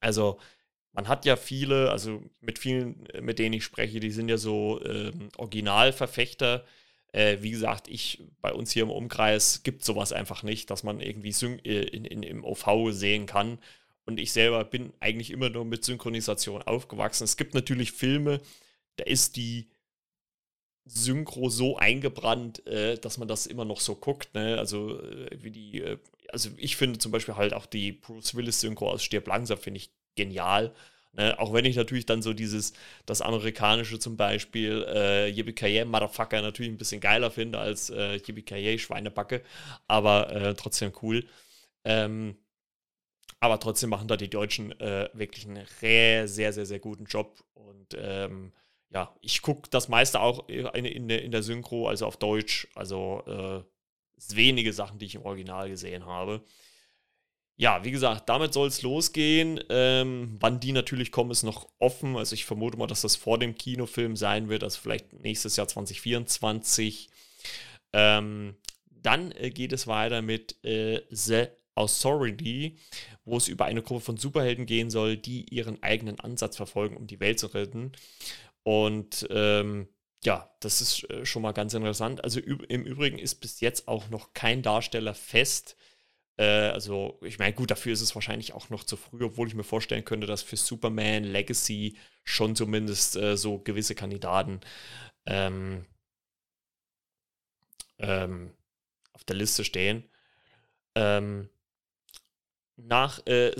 also 0.00 0.38
man 0.92 1.08
hat 1.08 1.24
ja 1.24 1.36
viele, 1.36 1.90
also 1.90 2.22
mit 2.40 2.58
vielen, 2.58 3.06
äh, 3.06 3.20
mit 3.20 3.38
denen 3.38 3.54
ich 3.54 3.64
spreche, 3.64 4.00
die 4.00 4.10
sind 4.10 4.28
ja 4.28 4.36
so 4.36 4.80
ähm, 4.84 5.28
Originalverfechter. 5.36 6.64
Äh, 7.12 7.38
wie 7.40 7.50
gesagt, 7.50 7.88
ich 7.88 8.22
bei 8.40 8.52
uns 8.52 8.70
hier 8.72 8.82
im 8.82 8.90
Umkreis 8.90 9.62
gibt 9.62 9.84
sowas 9.84 10.12
einfach 10.12 10.42
nicht, 10.42 10.70
dass 10.70 10.82
man 10.82 11.00
irgendwie 11.00 11.30
äh, 11.64 11.82
in, 11.84 12.04
in, 12.04 12.22
im 12.22 12.44
OV 12.44 12.90
sehen 12.90 13.26
kann. 13.26 13.58
Und 14.04 14.18
ich 14.18 14.32
selber 14.32 14.64
bin 14.64 14.92
eigentlich 15.00 15.30
immer 15.30 15.50
nur 15.50 15.64
mit 15.64 15.84
Synchronisation 15.84 16.62
aufgewachsen. 16.62 17.24
Es 17.24 17.36
gibt 17.36 17.54
natürlich 17.54 17.92
Filme, 17.92 18.40
da 18.96 19.04
ist 19.04 19.36
die 19.36 19.68
Synchro 20.86 21.50
so 21.50 21.76
eingebrannt, 21.76 22.66
äh, 22.66 22.98
dass 22.98 23.18
man 23.18 23.28
das 23.28 23.46
immer 23.46 23.64
noch 23.64 23.80
so 23.80 23.94
guckt. 23.94 24.34
Ne? 24.34 24.58
Also 24.58 25.00
äh, 25.02 25.28
wie 25.42 25.50
die, 25.50 25.82
äh, 25.82 25.98
also 26.28 26.50
ich 26.56 26.76
finde 26.76 26.98
zum 26.98 27.12
Beispiel 27.12 27.36
halt 27.36 27.54
auch 27.54 27.66
die 27.66 27.92
Bruce 27.92 28.34
Willis 28.34 28.60
Synchro 28.60 28.90
aus 28.90 29.02
Stirb 29.02 29.26
langsam 29.28 29.58
finde 29.58 29.78
ich 29.78 29.90
genial. 30.14 30.74
Ne? 31.12 31.38
Auch 31.38 31.52
wenn 31.52 31.64
ich 31.64 31.76
natürlich 31.76 32.06
dann 32.06 32.22
so 32.22 32.32
dieses, 32.32 32.72
das 33.06 33.20
amerikanische 33.20 33.98
zum 33.98 34.16
Beispiel, 34.16 34.84
äh, 34.88 35.28
Yippie 35.28 35.84
Motherfucker 35.84 36.42
natürlich 36.42 36.72
ein 36.72 36.78
bisschen 36.78 37.00
geiler 37.00 37.30
finde 37.30 37.58
als 37.58 37.90
äh, 37.90 38.16
Yippie 38.16 38.78
Schweinebacke, 38.78 39.42
aber 39.86 40.32
äh, 40.32 40.54
trotzdem 40.54 40.92
cool. 41.02 41.24
Ähm, 41.84 42.36
aber 43.40 43.60
trotzdem 43.60 43.90
machen 43.90 44.08
da 44.08 44.16
die 44.16 44.30
Deutschen 44.30 44.78
äh, 44.80 45.08
wirklich 45.12 45.46
einen 45.46 45.66
sehr, 46.26 46.52
sehr, 46.52 46.66
sehr 46.66 46.80
guten 46.80 47.04
Job 47.04 47.44
und 47.54 47.96
ähm, 47.96 48.52
ja, 48.90 49.14
ich 49.20 49.42
gucke 49.42 49.68
das 49.70 49.88
meiste 49.88 50.20
auch 50.20 50.48
in, 50.48 50.84
in, 50.84 51.08
der, 51.08 51.22
in 51.22 51.30
der 51.30 51.42
Synchro, 51.42 51.88
also 51.88 52.06
auf 52.06 52.16
Deutsch. 52.16 52.68
Also 52.74 53.22
äh, 53.26 53.62
wenige 54.34 54.72
Sachen, 54.72 54.98
die 54.98 55.06
ich 55.06 55.14
im 55.14 55.22
Original 55.22 55.68
gesehen 55.68 56.06
habe. 56.06 56.42
Ja, 57.60 57.84
wie 57.84 57.90
gesagt, 57.90 58.28
damit 58.28 58.52
soll 58.52 58.68
es 58.68 58.82
losgehen. 58.82 59.60
Ähm, 59.68 60.36
wann 60.38 60.60
die 60.60 60.70
natürlich 60.70 61.10
kommen, 61.10 61.32
ist 61.32 61.42
noch 61.42 61.68
offen. 61.80 62.16
Also 62.16 62.34
ich 62.34 62.44
vermute 62.44 62.78
mal, 62.78 62.86
dass 62.86 63.00
das 63.00 63.16
vor 63.16 63.36
dem 63.36 63.56
Kinofilm 63.56 64.14
sein 64.14 64.48
wird, 64.48 64.62
also 64.62 64.78
vielleicht 64.80 65.12
nächstes 65.12 65.56
Jahr 65.56 65.66
2024. 65.66 67.10
Ähm, 67.92 68.54
dann 68.88 69.32
äh, 69.32 69.50
geht 69.50 69.72
es 69.72 69.88
weiter 69.88 70.22
mit 70.22 70.64
äh, 70.64 71.00
The 71.10 71.46
Authority, 71.74 72.78
wo 73.24 73.38
es 73.38 73.48
über 73.48 73.64
eine 73.64 73.82
Gruppe 73.82 74.02
von 74.02 74.16
Superhelden 74.18 74.66
gehen 74.66 74.88
soll, 74.88 75.16
die 75.16 75.52
ihren 75.52 75.82
eigenen 75.82 76.20
Ansatz 76.20 76.56
verfolgen, 76.56 76.96
um 76.96 77.08
die 77.08 77.18
Welt 77.18 77.40
zu 77.40 77.48
retten. 77.48 77.90
Und 78.62 79.26
ähm, 79.30 79.88
ja, 80.22 80.48
das 80.60 80.80
ist 80.80 81.10
äh, 81.10 81.26
schon 81.26 81.42
mal 81.42 81.52
ganz 81.52 81.74
interessant. 81.74 82.22
Also 82.22 82.38
im 82.38 82.84
Übrigen 82.84 83.18
ist 83.18 83.36
bis 83.36 83.58
jetzt 83.58 83.88
auch 83.88 84.10
noch 84.10 84.32
kein 84.32 84.62
Darsteller 84.62 85.14
fest. 85.14 85.76
Äh, 86.38 86.70
also 86.70 87.18
ich 87.22 87.38
meine, 87.38 87.52
gut, 87.54 87.70
dafür 87.70 87.92
ist 87.92 88.00
es 88.00 88.14
wahrscheinlich 88.14 88.54
auch 88.54 88.70
noch 88.70 88.84
zu 88.84 88.96
früh, 88.96 89.24
obwohl 89.24 89.48
ich 89.48 89.54
mir 89.54 89.64
vorstellen 89.64 90.04
könnte, 90.04 90.26
dass 90.26 90.42
für 90.42 90.56
Superman 90.56 91.24
Legacy 91.24 91.96
schon 92.24 92.56
zumindest 92.56 93.16
äh, 93.16 93.36
so 93.36 93.58
gewisse 93.58 93.94
Kandidaten 93.94 94.60
ähm, 95.26 95.84
ähm, 97.98 98.52
auf 99.12 99.24
der 99.24 99.36
Liste 99.36 99.64
stehen. 99.64 100.04
Ähm, 100.94 101.48
nach 102.76 103.26
äh, 103.26 103.52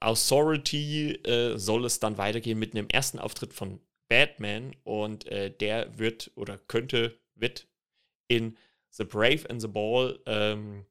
Authority 0.00 1.12
äh, 1.24 1.58
soll 1.58 1.84
es 1.84 2.00
dann 2.00 2.18
weitergehen 2.18 2.58
mit 2.58 2.74
einem 2.74 2.88
ersten 2.88 3.18
Auftritt 3.18 3.52
von 3.52 3.80
Batman 4.08 4.74
und 4.84 5.26
äh, 5.26 5.50
der 5.50 5.98
wird 5.98 6.30
oder 6.34 6.58
könnte, 6.58 7.18
wird 7.34 7.66
in 8.28 8.56
The 8.90 9.04
Brave 9.04 9.48
and 9.50 9.60
the 9.60 9.68
Ball 9.68 10.18
ähm, 10.26 10.86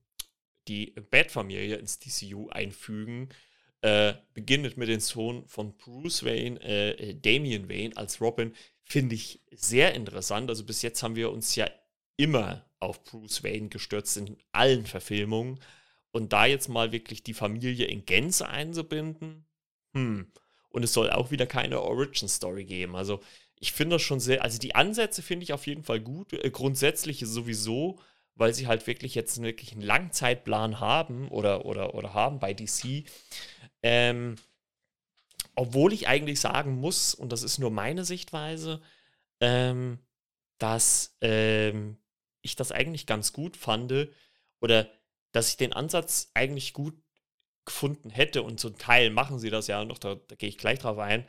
die 0.68 0.94
Bat-Familie 1.12 1.76
ins 1.76 2.00
DCU 2.00 2.50
einfügen. 2.50 3.30
Äh, 3.82 4.14
beginnt 4.34 4.78
mit 4.78 4.88
dem 4.88 5.00
Sohn 5.02 5.46
von 5.48 5.76
Bruce 5.78 6.24
Wayne, 6.24 6.62
äh, 6.62 7.16
Damian 7.16 7.68
Wayne 7.70 7.98
als 7.98 8.22
Robin, 8.22 8.54
finde 8.84 9.16
ich 9.16 9.42
sehr 9.52 9.94
interessant. 9.94 10.50
Also 10.50 10.64
bis 10.64 10.82
jetzt 10.82 11.04
haben 11.04 11.16
wir 11.16 11.32
uns 11.32 11.56
ja 11.56 11.70
immer 12.16 12.66
auf 12.80 13.04
Bruce 13.04 13.44
Wayne 13.44 13.70
gestürzt 13.70 14.16
in 14.18 14.38
allen 14.54 14.86
Verfilmungen. 14.86 15.60
Und 16.12 16.32
da 16.32 16.46
jetzt 16.46 16.70
mal 16.70 16.92
wirklich 16.92 17.24
die 17.24 17.34
Familie 17.34 17.88
in 17.88 18.06
Gänze 18.06 18.48
einzubinden, 18.48 19.46
hm. 19.94 20.28
Und 20.70 20.84
es 20.84 20.94
soll 20.94 21.12
auch 21.12 21.32
wieder 21.32 21.46
keine 21.46 21.82
Origin-Story 21.82 22.66
geben. 22.66 22.96
Also 22.96 23.22
ich 23.60 23.72
finde 23.74 23.96
das 23.96 24.02
schon 24.02 24.20
sehr, 24.20 24.44
also 24.44 24.58
die 24.58 24.76
Ansätze 24.76 25.22
finde 25.22 25.44
ich 25.44 25.54
auf 25.54 25.68
jeden 25.68 25.84
Fall 25.84 26.00
gut. 26.00 26.34
Äh, 26.34 26.50
grundsätzlich 26.50 27.20
sowieso, 27.20 28.00
weil 28.36 28.54
sie 28.54 28.68
halt 28.68 28.88
wirklich 28.88 29.16
jetzt 29.16 29.38
einen 29.38 29.82
Langzeitplan 29.82 30.80
haben 30.80 31.28
oder, 31.30 31.66
oder, 31.66 31.96
oder 31.96 32.14
haben 32.14 32.40
bei 32.40 32.54
DC. 32.54 33.06
Ähm, 33.82 34.36
obwohl 35.56 35.94
ich 35.94 36.08
eigentlich 36.08 36.40
sagen 36.40 36.76
muss, 36.76 37.14
und 37.14 37.32
das 37.32 37.44
ist 37.44 37.60
nur 37.60 37.70
meine 37.70 38.06
Sichtweise, 38.06 38.82
ähm, 39.40 40.00
dass 40.58 41.18
ähm, 41.22 41.98
ich 42.42 42.56
das 42.56 42.72
eigentlich 42.72 43.06
ganz 43.06 43.34
gut 43.34 43.58
fand 43.58 43.94
oder 44.62 44.90
dass 45.32 45.50
ich 45.50 45.58
den 45.58 45.74
Ansatz 45.74 46.32
eigentlich 46.34 46.74
gut 46.74 46.96
gefunden 47.66 48.10
hätte, 48.10 48.44
und 48.44 48.60
zum 48.60 48.78
Teil 48.78 49.10
machen 49.10 49.40
sie 49.40 49.50
das 49.50 49.68
ja 49.68 49.86
noch, 49.86 49.98
da, 49.98 50.16
da 50.16 50.36
gehe 50.36 50.50
ich 50.50 50.58
gleich 50.58 50.80
drauf 50.80 50.98
ein, 50.98 51.26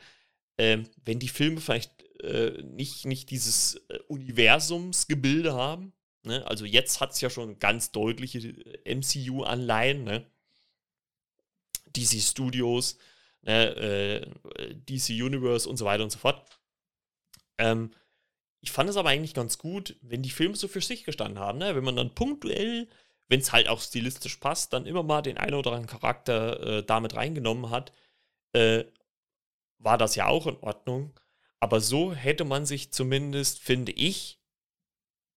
ähm, 0.57 0.87
wenn 1.03 1.19
die 1.19 1.29
Filme 1.29 1.61
vielleicht 1.61 2.03
äh, 2.21 2.61
nicht, 2.63 3.05
nicht 3.05 3.29
dieses 3.29 3.75
äh, 3.89 3.99
Universumsgebilde 4.07 5.53
haben. 5.53 5.93
Ne? 6.25 6.45
Also 6.47 6.65
jetzt 6.65 7.01
hat 7.01 7.11
es 7.11 7.21
ja 7.21 7.29
schon 7.29 7.59
ganz 7.59 7.91
deutliche 7.91 8.39
äh, 8.39 8.95
MCU-Anleihen, 8.95 10.03
ne? 10.03 10.25
DC 11.95 12.21
Studios, 12.21 12.97
ne? 13.41 13.75
äh, 13.75 14.75
DC 14.89 15.09
Universe 15.09 15.69
und 15.69 15.77
so 15.77 15.85
weiter 15.85 16.03
und 16.03 16.11
so 16.11 16.19
fort. 16.19 16.45
Ähm, 17.57 17.91
ich 18.61 18.71
fand 18.71 18.89
es 18.89 18.97
aber 18.97 19.09
eigentlich 19.09 19.33
ganz 19.33 19.57
gut, 19.57 19.95
wenn 20.01 20.23
die 20.23 20.31
Filme 20.31 20.55
so 20.55 20.67
für 20.67 20.81
sich 20.81 21.03
gestanden 21.03 21.39
haben, 21.39 21.59
ne? 21.59 21.75
wenn 21.75 21.83
man 21.83 21.95
dann 21.95 22.15
punktuell 22.15 22.87
wenn 23.27 23.39
es 23.39 23.51
halt 23.51 23.67
auch 23.67 23.81
stilistisch 23.81 24.37
passt, 24.37 24.73
dann 24.73 24.85
immer 24.85 25.03
mal 25.03 25.21
den 25.21 25.37
einen 25.37 25.55
oder 25.55 25.71
anderen 25.71 25.87
Charakter 25.87 26.77
äh, 26.79 26.83
damit 26.83 27.15
reingenommen 27.15 27.69
hat, 27.69 27.91
äh, 28.53 28.85
war 29.79 29.97
das 29.97 30.15
ja 30.15 30.27
auch 30.27 30.47
in 30.47 30.57
Ordnung. 30.57 31.13
Aber 31.59 31.81
so 31.81 32.13
hätte 32.13 32.45
man 32.45 32.65
sich 32.65 32.91
zumindest, 32.91 33.59
finde 33.59 33.91
ich, 33.91 34.39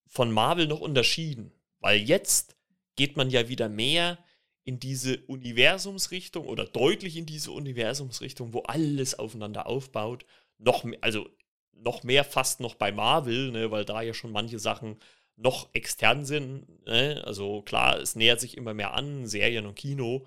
von 0.09 0.33
Marvel 0.33 0.67
noch 0.67 0.81
unterschieden. 0.81 1.53
Weil 1.81 2.01
jetzt 2.01 2.57
geht 2.97 3.17
man 3.17 3.31
ja 3.31 3.49
wieder 3.49 3.69
mehr 3.69 4.19
in 4.65 4.81
diese 4.81 5.19
Universumsrichtung 5.27 6.47
oder 6.47 6.65
deutlich 6.65 7.17
in 7.17 7.27
diese 7.27 7.53
Universumsrichtung, 7.53 8.53
wo 8.53 8.61
alles 8.63 9.19
aufeinander 9.19 9.67
aufbaut. 9.67 10.27
Noch 10.59 10.85
mehr, 10.85 10.99
also 11.01 11.29
noch 11.73 12.03
mehr 12.03 12.25
fast 12.25 12.61
noch 12.61 12.75
bei 12.75 12.93
Marvel, 12.93 13.51
ne, 13.51 13.71
weil 13.71 13.85
da 13.85 14.03
ja 14.03 14.13
schon 14.13 14.33
manche 14.33 14.59
Sachen 14.59 14.99
noch 15.37 15.71
extern 15.73 16.25
sind. 16.25 16.85
Ne? 16.87 17.23
Also 17.25 17.63
klar, 17.63 17.99
es 18.01 18.17
nähert 18.17 18.41
sich 18.41 18.57
immer 18.57 18.75
mehr 18.75 18.95
an, 18.95 19.27
Serien 19.27 19.67
und 19.67 19.77
Kino. 19.77 20.27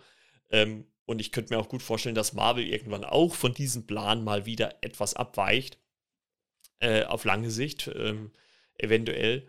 Ähm, 0.50 0.86
und 1.06 1.20
ich 1.20 1.32
könnte 1.32 1.54
mir 1.54 1.60
auch 1.60 1.70
gut 1.70 1.82
vorstellen, 1.82 2.16
dass 2.16 2.34
Marvel 2.34 2.66
irgendwann 2.66 3.04
auch 3.04 3.36
von 3.36 3.54
diesem 3.54 3.86
Plan 3.86 4.24
mal 4.24 4.46
wieder 4.46 4.76
etwas 4.82 5.14
abweicht. 5.14 5.78
Äh, 6.80 7.04
auf 7.04 7.26
lange 7.26 7.52
Sicht, 7.52 7.92
ähm, 7.94 8.32
eventuell. 8.78 9.48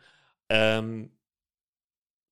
Ähm, 0.52 1.10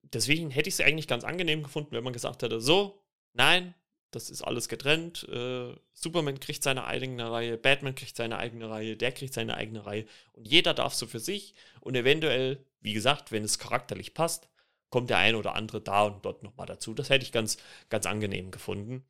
deswegen 0.02 0.50
hätte 0.50 0.68
ich 0.68 0.74
es 0.74 0.80
eigentlich 0.80 1.08
ganz 1.08 1.24
angenehm 1.24 1.62
gefunden, 1.62 1.92
wenn 1.92 2.04
man 2.04 2.12
gesagt 2.12 2.42
hätte, 2.42 2.60
so, 2.60 3.02
nein, 3.32 3.74
das 4.10 4.28
ist 4.28 4.42
alles 4.42 4.68
getrennt. 4.68 5.26
Äh, 5.28 5.74
Superman 5.92 6.40
kriegt 6.40 6.62
seine 6.62 6.84
eigene 6.84 7.30
Reihe, 7.30 7.56
Batman 7.56 7.94
kriegt 7.94 8.16
seine 8.16 8.38
eigene 8.38 8.68
Reihe, 8.68 8.96
der 8.96 9.12
kriegt 9.12 9.32
seine 9.32 9.54
eigene 9.54 9.86
Reihe. 9.86 10.04
Und 10.32 10.46
jeder 10.46 10.74
darf 10.74 10.94
so 10.94 11.06
für 11.06 11.20
sich 11.20 11.54
und 11.80 11.96
eventuell 11.96 12.64
wie 12.80 12.92
gesagt, 12.92 13.32
wenn 13.32 13.44
es 13.44 13.58
charakterlich 13.58 14.14
passt, 14.14 14.48
kommt 14.88 15.10
der 15.10 15.18
ein 15.18 15.34
oder 15.34 15.54
andere 15.54 15.80
da 15.80 16.04
und 16.04 16.24
dort 16.24 16.42
nochmal 16.42 16.66
dazu. 16.66 16.94
Das 16.94 17.10
hätte 17.10 17.24
ich 17.24 17.32
ganz, 17.32 17.58
ganz 17.88 18.06
angenehm 18.06 18.50
gefunden. 18.50 19.04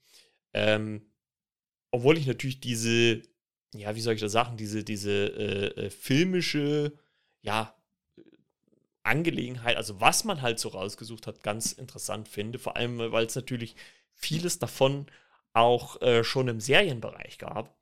Ähm, 0.53 1.07
obwohl 1.91 2.19
ich 2.19 2.27
natürlich 2.27 2.61
diese, 2.61 3.23
ja, 3.75 3.95
wie 3.95 4.01
soll 4.01 4.15
ich 4.15 4.21
das 4.21 4.33
sagen, 4.33 4.57
diese, 4.57 4.85
diese 4.85 5.11
äh, 5.11 5.87
äh, 5.87 5.91
filmische, 5.91 6.93
ja, 7.43 7.75
Angelegenheit, 9.03 9.77
also 9.77 10.01
was 10.01 10.25
man 10.25 10.43
halt 10.43 10.59
so 10.59 10.69
rausgesucht 10.71 11.27
hat, 11.27 11.43
ganz 11.43 11.73
interessant 11.73 12.29
finde. 12.29 12.59
Vor 12.59 12.77
allem, 12.77 12.99
weil 12.99 13.27
es 13.27 13.35
natürlich 13.35 13.75
vieles 14.13 14.59
davon 14.59 15.07
auch 15.53 16.01
äh, 16.03 16.25
schon 16.25 16.49
im 16.49 16.61
Serienbereich 16.61 17.39
gab. 17.39 17.77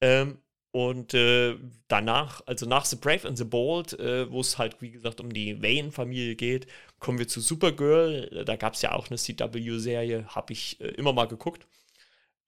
Ähm, 0.00 0.38
und 0.72 1.12
äh, 1.12 1.56
danach, 1.88 2.42
also 2.46 2.64
nach 2.66 2.86
The 2.86 2.96
Brave 2.96 3.28
and 3.28 3.36
the 3.36 3.44
Bold, 3.44 3.92
äh, 3.98 4.30
wo 4.30 4.40
es 4.40 4.56
halt, 4.56 4.80
wie 4.80 4.90
gesagt, 4.90 5.20
um 5.20 5.32
die 5.32 5.62
Wayne-Familie 5.62 6.34
geht, 6.34 6.66
kommen 6.98 7.18
wir 7.18 7.28
zu 7.28 7.40
Supergirl. 7.40 8.44
Da 8.46 8.56
gab 8.56 8.74
es 8.74 8.82
ja 8.82 8.92
auch 8.92 9.08
eine 9.08 9.18
CW-Serie, 9.18 10.26
habe 10.28 10.52
ich 10.54 10.80
äh, 10.80 10.88
immer 10.88 11.12
mal 11.12 11.26
geguckt. 11.26 11.66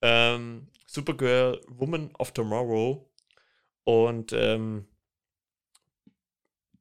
Ähm, 0.01 0.69
Supergirl, 0.87 1.61
Woman 1.69 2.11
of 2.19 2.33
Tomorrow. 2.33 3.07
Und 3.85 4.33
ähm, 4.33 4.87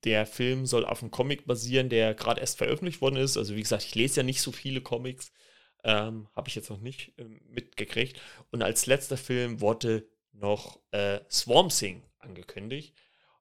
der 0.03 0.25
Film 0.25 0.65
soll 0.65 0.85
auf 0.85 1.01
einem 1.01 1.11
Comic 1.11 1.45
basieren, 1.45 1.89
der 1.89 2.13
gerade 2.13 2.41
erst 2.41 2.57
veröffentlicht 2.57 3.01
worden 3.01 3.17
ist. 3.17 3.37
Also 3.37 3.55
wie 3.55 3.61
gesagt, 3.61 3.83
ich 3.83 3.95
lese 3.95 4.17
ja 4.17 4.23
nicht 4.23 4.41
so 4.41 4.51
viele 4.51 4.81
Comics. 4.81 5.31
Ähm, 5.83 6.27
habe 6.35 6.47
ich 6.47 6.55
jetzt 6.55 6.69
noch 6.69 6.79
nicht 6.79 7.13
ähm, 7.17 7.41
mitgekriegt. 7.49 8.19
Und 8.51 8.61
als 8.61 8.85
letzter 8.85 9.17
Film 9.17 9.59
wurde 9.61 10.07
noch 10.31 10.79
äh, 10.91 11.19
Swarm 11.29 11.69
Thing 11.69 12.03
angekündigt. 12.19 12.95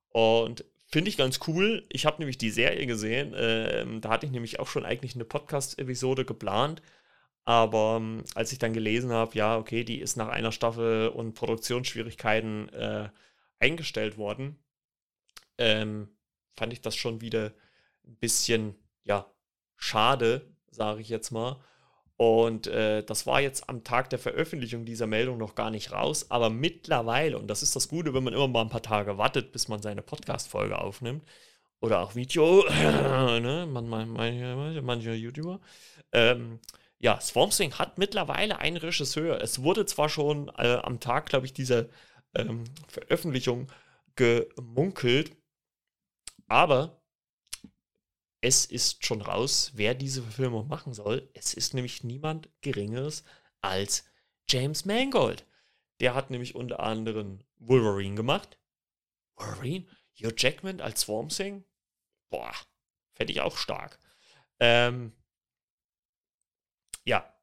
Und 0.09 0.64
finde 0.87 1.09
ich 1.09 1.16
ganz 1.16 1.40
cool. 1.47 1.87
Ich 1.88 2.04
habe 2.04 2.19
nämlich 2.19 2.38
die 2.38 2.50
Serie 2.50 2.87
gesehen. 2.87 3.33
Ähm, 3.37 4.00
da 4.00 4.11
hatte 4.11 4.26
ich 4.26 4.33
nämlich 4.33 4.61
auch 4.61 4.66
schon 4.66 4.85
eigentlich 4.85 5.14
eine 5.14 5.25
Podcast-Episode 5.25 6.25
geplant. 6.25 6.83
Aber 7.45 7.97
ähm, 8.00 8.25
als 8.35 8.52
ich 8.52 8.59
dann 8.59 8.73
gelesen 8.73 9.11
habe, 9.11 9.37
ja, 9.37 9.57
okay, 9.57 9.85
die 9.85 10.00
ist 10.00 10.16
nach 10.16 10.28
einer 10.28 10.52
Staffel 10.52 11.09
und 11.09 11.35
Produktionsschwierigkeiten 11.35 12.69
äh, 12.71 13.09
eingestellt 13.59 14.16
worden, 14.16 14.59
ähm, 15.59 16.09
fand 16.57 16.73
ich 16.73 16.81
das 16.81 16.97
schon 16.97 17.21
wieder 17.21 17.53
ein 18.07 18.17
bisschen, 18.17 18.75
ja, 19.05 19.27
schade, 19.77 20.51
sage 20.71 21.01
ich 21.01 21.09
jetzt 21.09 21.31
mal. 21.31 21.63
Und 22.17 22.67
äh, 22.69 23.03
das 23.03 23.27
war 23.27 23.41
jetzt 23.41 23.69
am 23.69 23.85
Tag 23.85 24.11
der 24.11 24.19
Veröffentlichung 24.19 24.85
dieser 24.85 25.07
Meldung 25.07 25.39
noch 25.39 25.55
gar 25.55 25.71
nicht 25.71 25.93
raus, 25.93 26.31
aber 26.31 26.51
mittlerweile, 26.51 27.39
und 27.39 27.49
das 27.49 27.63
ist 27.63 27.75
das 27.75 27.89
Gute, 27.89 28.15
wenn 28.15 28.23
man 28.23 28.35
immer 28.35 28.49
mal 28.49 28.63
ein 28.63 28.69
paar 28.69 28.83
Tage 28.83 29.19
wartet, 29.19 29.51
bis 29.53 29.69
man 29.69 29.83
seine 29.83 30.03
Podcast-Folge 30.03 30.79
aufnimmt, 30.79 31.25
oder 31.81 32.01
auch 32.01 32.15
Video, 32.15 32.65
ne, 32.71 33.67
man, 33.69 33.89
man, 33.89 34.09
manche, 34.09 34.83
manche 34.83 35.15
YouTuber, 35.15 35.61
ähm, 36.13 36.61
ja, 37.03 37.21
Swamp 37.21 37.51
Thing 37.53 37.75
hat 37.75 37.99
mittlerweile 37.99 38.61
einen 38.61 38.77
Regisseur. 38.77 39.41
Es 39.41 39.63
wurde 39.65 39.85
zwar 39.87 40.09
schon 40.09 40.49
äh, 40.57 40.77
am 40.77 41.01
Tag, 41.01 41.29
glaube 41.29 41.47
ich, 41.47 41.53
dieser 41.53 41.87
ähm, 42.37 42.63
Veröffentlichung 42.87 43.67
gemunkelt. 44.15 45.33
Aber 46.53 47.03
es 48.43 48.67
ist 48.67 49.07
schon 49.07 49.23
raus, 49.23 49.71
wer 49.73 49.95
diese 49.95 50.23
Verfilmung 50.23 50.69
machen 50.69 50.93
soll. 50.93 51.31
Es 51.33 51.55
ist 51.55 51.73
nämlich 51.73 52.05
niemand 52.05 52.51
Geringeres 52.61 53.25
als 53.63 54.05
James 54.51 54.85
Mangold. 54.85 55.47
Der 56.01 56.15
hat 56.15 56.29
nämlich 56.29 56.55
unter 56.55 56.81
anderem 56.81 57.43
Wolverine 57.57 58.17
gemacht. 58.17 58.59
Wolverine? 59.37 59.87
Hugh 60.15 60.35
Jackman 60.37 60.83
als 60.83 61.01
Swarm 61.01 61.31
Thing? 61.31 61.65
Boah, 62.29 62.53
fände 63.15 63.33
ich 63.33 63.41
auch 63.41 63.57
stark. 63.57 63.99
Ähm, 64.61 65.17
ja. 67.07 67.35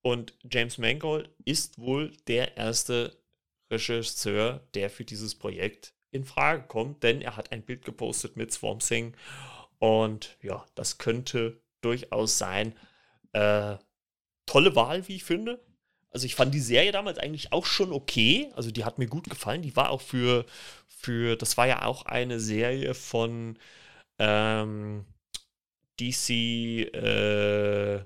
Und 0.00 0.38
James 0.48 0.78
Mangold 0.78 1.34
ist 1.44 1.76
wohl 1.76 2.16
der 2.28 2.56
erste 2.56 3.20
Regisseur, 3.68 4.60
der 4.74 4.90
für 4.90 5.04
dieses 5.04 5.36
Projekt 5.36 5.96
in 6.12 6.24
Frage 6.24 6.62
kommt, 6.62 7.02
denn 7.02 7.20
er 7.20 7.36
hat 7.36 7.50
ein 7.50 7.62
Bild 7.62 7.84
gepostet 7.84 8.36
mit 8.36 8.52
Swarm 8.52 8.78
Thing 8.78 9.16
und 9.78 10.36
ja, 10.42 10.64
das 10.76 10.98
könnte 10.98 11.60
durchaus 11.80 12.38
sein. 12.38 12.74
Äh, 13.32 13.76
tolle 14.46 14.76
Wahl, 14.76 15.08
wie 15.08 15.16
ich 15.16 15.24
finde. 15.24 15.60
Also 16.10 16.26
ich 16.26 16.34
fand 16.34 16.54
die 16.54 16.60
Serie 16.60 16.92
damals 16.92 17.18
eigentlich 17.18 17.52
auch 17.52 17.66
schon 17.66 17.92
okay. 17.92 18.50
Also 18.54 18.70
die 18.70 18.84
hat 18.84 18.98
mir 18.98 19.08
gut 19.08 19.28
gefallen. 19.28 19.62
Die 19.62 19.74
war 19.74 19.90
auch 19.90 20.02
für, 20.02 20.44
für 20.86 21.36
das 21.36 21.56
war 21.56 21.66
ja 21.66 21.84
auch 21.84 22.06
eine 22.06 22.38
Serie 22.38 22.94
von 22.94 23.58
ähm, 24.18 25.06
DC 25.98 26.30
äh, 26.94 28.04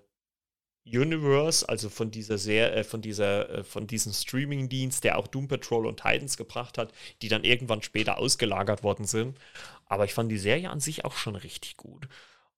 Universe, 0.87 1.69
also 1.69 1.89
von 1.89 2.11
dieser 2.11 2.39
Serie, 2.39 2.73
äh, 2.73 2.85
von 2.85 3.03
dieser, 3.03 3.51
äh, 3.51 3.65
von 3.65 3.87
diesem 3.87 4.13
Streaming-Dienst, 4.13 5.03
der 5.03 5.19
auch 5.19 5.27
Doom 5.27 5.49
Patrol 5.49 5.87
und 5.87 6.01
Titans 6.01 6.37
gebracht 6.37 6.79
hat, 6.79 6.93
die 7.23 7.29
dann 7.29 7.45
irgendwann 7.45 7.83
später 7.83 8.19
ausgelagert 8.19 8.83
worden 8.83 9.05
sind. 9.05 9.39
Aber 9.87 10.05
ich 10.05 10.15
fand 10.15 10.31
die 10.31 10.39
Serie 10.39 10.71
an 10.71 10.81
sich 10.81 11.05
auch 11.05 11.17
schon 11.17 11.37
richtig 11.37 11.77
gut. 11.77 12.09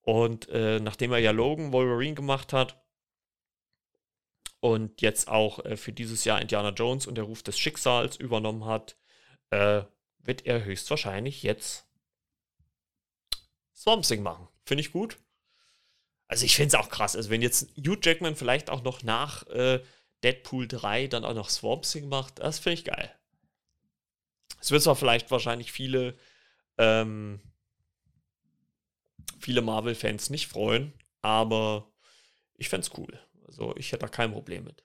Und 0.01 0.47
äh, 0.49 0.79
nachdem 0.79 1.11
er 1.11 1.19
ja 1.19 1.31
Logan 1.31 1.71
Wolverine 1.71 2.15
gemacht 2.15 2.53
hat 2.53 2.81
und 4.59 5.01
jetzt 5.01 5.27
auch 5.27 5.65
äh, 5.65 5.75
für 5.75 5.91
dieses 5.91 6.23
Jahr 6.23 6.41
Indiana 6.41 6.69
Jones 6.69 7.07
und 7.07 7.15
der 7.15 7.25
Ruf 7.25 7.43
des 7.43 7.57
Schicksals 7.57 8.15
übernommen 8.15 8.65
hat, 8.65 8.97
äh, 9.49 9.83
wird 10.19 10.45
er 10.45 10.63
höchstwahrscheinlich 10.63 11.43
jetzt 11.43 11.87
Swamp 13.75 14.03
Thing 14.03 14.21
machen. 14.21 14.47
Finde 14.65 14.81
ich 14.81 14.91
gut. 14.91 15.17
Also 16.29 16.45
ich 16.45 16.55
finde 16.55 16.69
es 16.69 16.75
auch 16.75 16.89
krass. 16.89 17.17
Also 17.17 17.29
wenn 17.29 17.41
jetzt 17.41 17.69
Hugh 17.75 17.97
Jackman 18.01 18.37
vielleicht 18.37 18.69
auch 18.69 18.83
noch 18.83 19.03
nach 19.03 19.45
äh, 19.47 19.81
Deadpool 20.23 20.67
3 20.67 21.07
dann 21.07 21.25
auch 21.25 21.33
noch 21.33 21.49
Swamp 21.49 21.83
Thing 21.83 22.07
macht, 22.07 22.39
das 22.39 22.59
finde 22.59 22.75
ich 22.75 22.85
geil. 22.85 23.11
Es 24.61 24.71
wird 24.71 24.83
zwar 24.83 24.95
vielleicht 24.95 25.31
wahrscheinlich 25.31 25.71
viele 25.71 26.15
ähm, 26.77 27.41
viele 29.39 29.61
Marvel-Fans 29.61 30.29
nicht 30.29 30.47
freuen, 30.47 30.93
aber 31.21 31.91
ich 32.55 32.69
fände 32.69 32.87
es 32.87 32.97
cool. 32.97 33.19
Also 33.47 33.75
ich 33.75 33.91
hätte 33.91 34.05
da 34.05 34.07
kein 34.07 34.31
Problem 34.31 34.65
mit. 34.65 34.83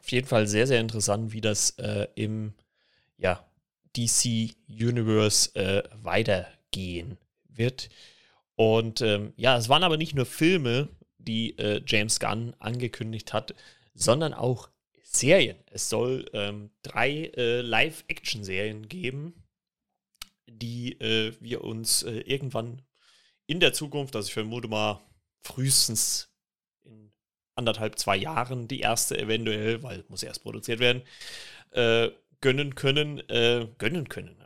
Auf 0.00 0.10
jeden 0.10 0.26
Fall 0.26 0.46
sehr, 0.46 0.66
sehr 0.66 0.80
interessant, 0.80 1.32
wie 1.32 1.40
das 1.40 1.70
äh, 1.78 2.06
im 2.14 2.54
ja, 3.18 3.46
DC 3.96 4.54
Universe 4.68 5.54
äh, 5.54 5.82
weitergehen 6.02 7.18
wird. 7.48 7.90
Und 8.56 9.02
ähm, 9.02 9.32
ja, 9.36 9.56
es 9.56 9.68
waren 9.68 9.84
aber 9.84 9.96
nicht 9.96 10.14
nur 10.14 10.26
Filme, 10.26 10.88
die 11.18 11.58
äh, 11.58 11.82
James 11.86 12.18
Gunn 12.18 12.54
angekündigt 12.58 13.32
hat, 13.32 13.54
sondern 13.94 14.34
auch 14.34 14.70
Serien. 15.02 15.56
Es 15.70 15.88
soll 15.88 16.28
ähm, 16.32 16.70
drei 16.82 17.30
äh, 17.36 17.60
Live-Action-Serien 17.60 18.88
geben, 18.88 19.44
die 20.46 20.92
äh, 21.00 21.34
wir 21.40 21.64
uns 21.64 22.02
äh, 22.02 22.20
irgendwann 22.20 22.82
in 23.46 23.60
der 23.60 23.72
Zukunft, 23.72 24.16
also 24.16 24.26
ich 24.26 24.34
vermute 24.34 24.68
mal 24.68 25.00
frühestens 25.42 26.30
in 26.84 27.12
anderthalb, 27.54 27.98
zwei 27.98 28.16
Jahren, 28.16 28.68
die 28.68 28.80
erste 28.80 29.18
eventuell, 29.18 29.82
weil 29.82 30.04
muss 30.08 30.22
erst 30.22 30.42
produziert 30.42 30.80
werden, 30.80 31.02
äh, 31.70 32.10
gönnen 32.40 32.74
können, 32.74 33.20
äh, 33.30 33.68
gönnen 33.78 34.08
können, 34.08 34.36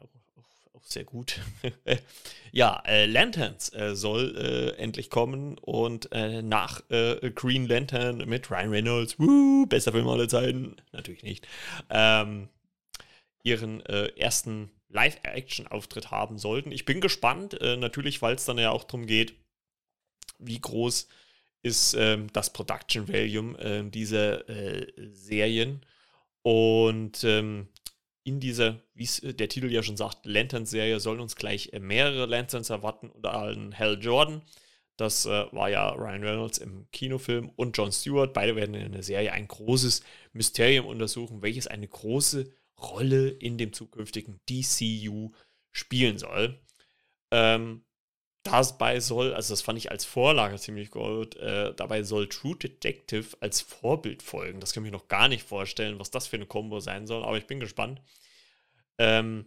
auch, 0.81 0.85
sehr 0.85 1.05
gut. 1.05 1.41
ja, 2.53 2.83
äh, 2.87 3.07
Lanterns 3.07 3.73
äh, 3.73 3.95
soll 3.95 4.75
endlich 4.79 5.11
kommen 5.11 5.59
und 5.59 6.11
nach 6.13 6.83
Green 6.89 7.67
Lantern 7.67 8.29
mit 8.29 8.51
Ryan 8.51 8.71
Reynolds, 8.71 9.19
woo, 9.19 9.67
bester 9.67 9.93
Film 9.93 10.09
aller 10.09 10.29
Zeiten, 10.29 10.77
natürlich 10.93 11.23
nicht, 11.23 11.47
ähm, 11.91 12.49
ihren 13.43 13.81
ersten 13.81 14.71
Live-Action-Auftritt 14.91 16.11
haben 16.11 16.39
sollten. 16.39 16.73
Ich 16.73 16.85
bin 16.85 17.01
gespannt, 17.01 17.61
äh, 17.61 17.77
natürlich, 17.77 18.21
weil 18.23 18.35
es 18.35 18.45
dann 18.45 18.59
ja 18.59 18.71
auch 18.71 18.85
darum 18.85 19.07
geht, 19.07 19.35
wie 20.39 20.61
groß 20.61 21.09
ist 21.63 21.95
ähm, 21.95 22.33
das 22.33 22.53
Production 22.53 23.09
Value 23.09 23.59
äh, 23.59 23.89
dieser 23.89 24.49
äh, 24.49 24.87
Serien. 25.13 25.85
Und 26.43 27.23
ähm, 27.25 27.69
in 28.25 28.41
dieser, 28.41 28.81
wie 28.95 29.09
äh, 29.27 29.35
der 29.35 29.49
Titel 29.49 29.71
ja 29.71 29.83
schon 29.83 29.97
sagt, 29.97 30.27
Lanterns-Serie 30.27 31.01
sollen 31.01 31.21
uns 31.21 31.37
gleich 31.37 31.73
äh, 31.73 31.81
mehrere 31.81 32.27
Lanterns 32.27 32.71
erwarten, 32.71 33.11
unter 33.11 33.35
anderem 33.35 33.79
Hal 33.79 33.99
Jordan. 34.01 34.43
Das 34.97 35.25
äh, 35.25 35.47
war 35.53 35.71
ja 35.71 35.91
Ryan 35.91 36.23
Reynolds 36.25 36.59
im 36.59 36.87
Kinofilm 36.93 37.49
und 37.57 37.77
Jon 37.77 37.91
Stewart. 37.93 38.35
Beide 38.35 38.55
werden 38.55 38.75
in 38.75 38.93
der 38.93 39.03
Serie 39.03 39.33
ein 39.33 39.49
großes 39.49 40.03
Mysterium 40.33 40.87
untersuchen, 40.87 41.41
welches 41.41 41.67
eine 41.67 41.89
große 41.89 42.53
Rolle 42.79 43.29
in 43.31 43.57
dem 43.57 43.73
zukünftigen 43.73 44.41
DCU 44.49 45.31
spielen 45.71 46.19
soll. 46.19 46.61
Ähm, 47.31 47.85
dabei 48.43 49.01
soll, 49.01 49.35
also 49.35 49.53
das 49.53 49.63
fand 49.63 49.79
ich 49.79 49.91
als 49.91 50.05
Vorlage 50.05 50.57
ziemlich 50.59 50.91
gut, 50.91 51.37
äh, 51.37 51.75
dabei 51.75 52.03
soll 52.03 52.29
True 52.29 52.57
Detective 52.57 53.37
als 53.41 53.61
Vorbild 53.61 54.23
folgen. 54.23 54.61
Das 54.61 54.73
kann 54.73 54.85
ich 54.85 54.91
mir 54.91 54.97
noch 54.97 55.09
gar 55.09 55.29
nicht 55.29 55.47
vorstellen, 55.47 55.99
was 55.99 56.11
das 56.11 56.27
für 56.27 56.37
eine 56.37 56.47
Combo 56.47 56.81
sein 56.81 57.07
soll, 57.07 57.23
aber 57.25 57.37
ich 57.39 57.47
bin 57.47 57.61
gespannt. 57.61 58.01
Ähm, 58.99 59.47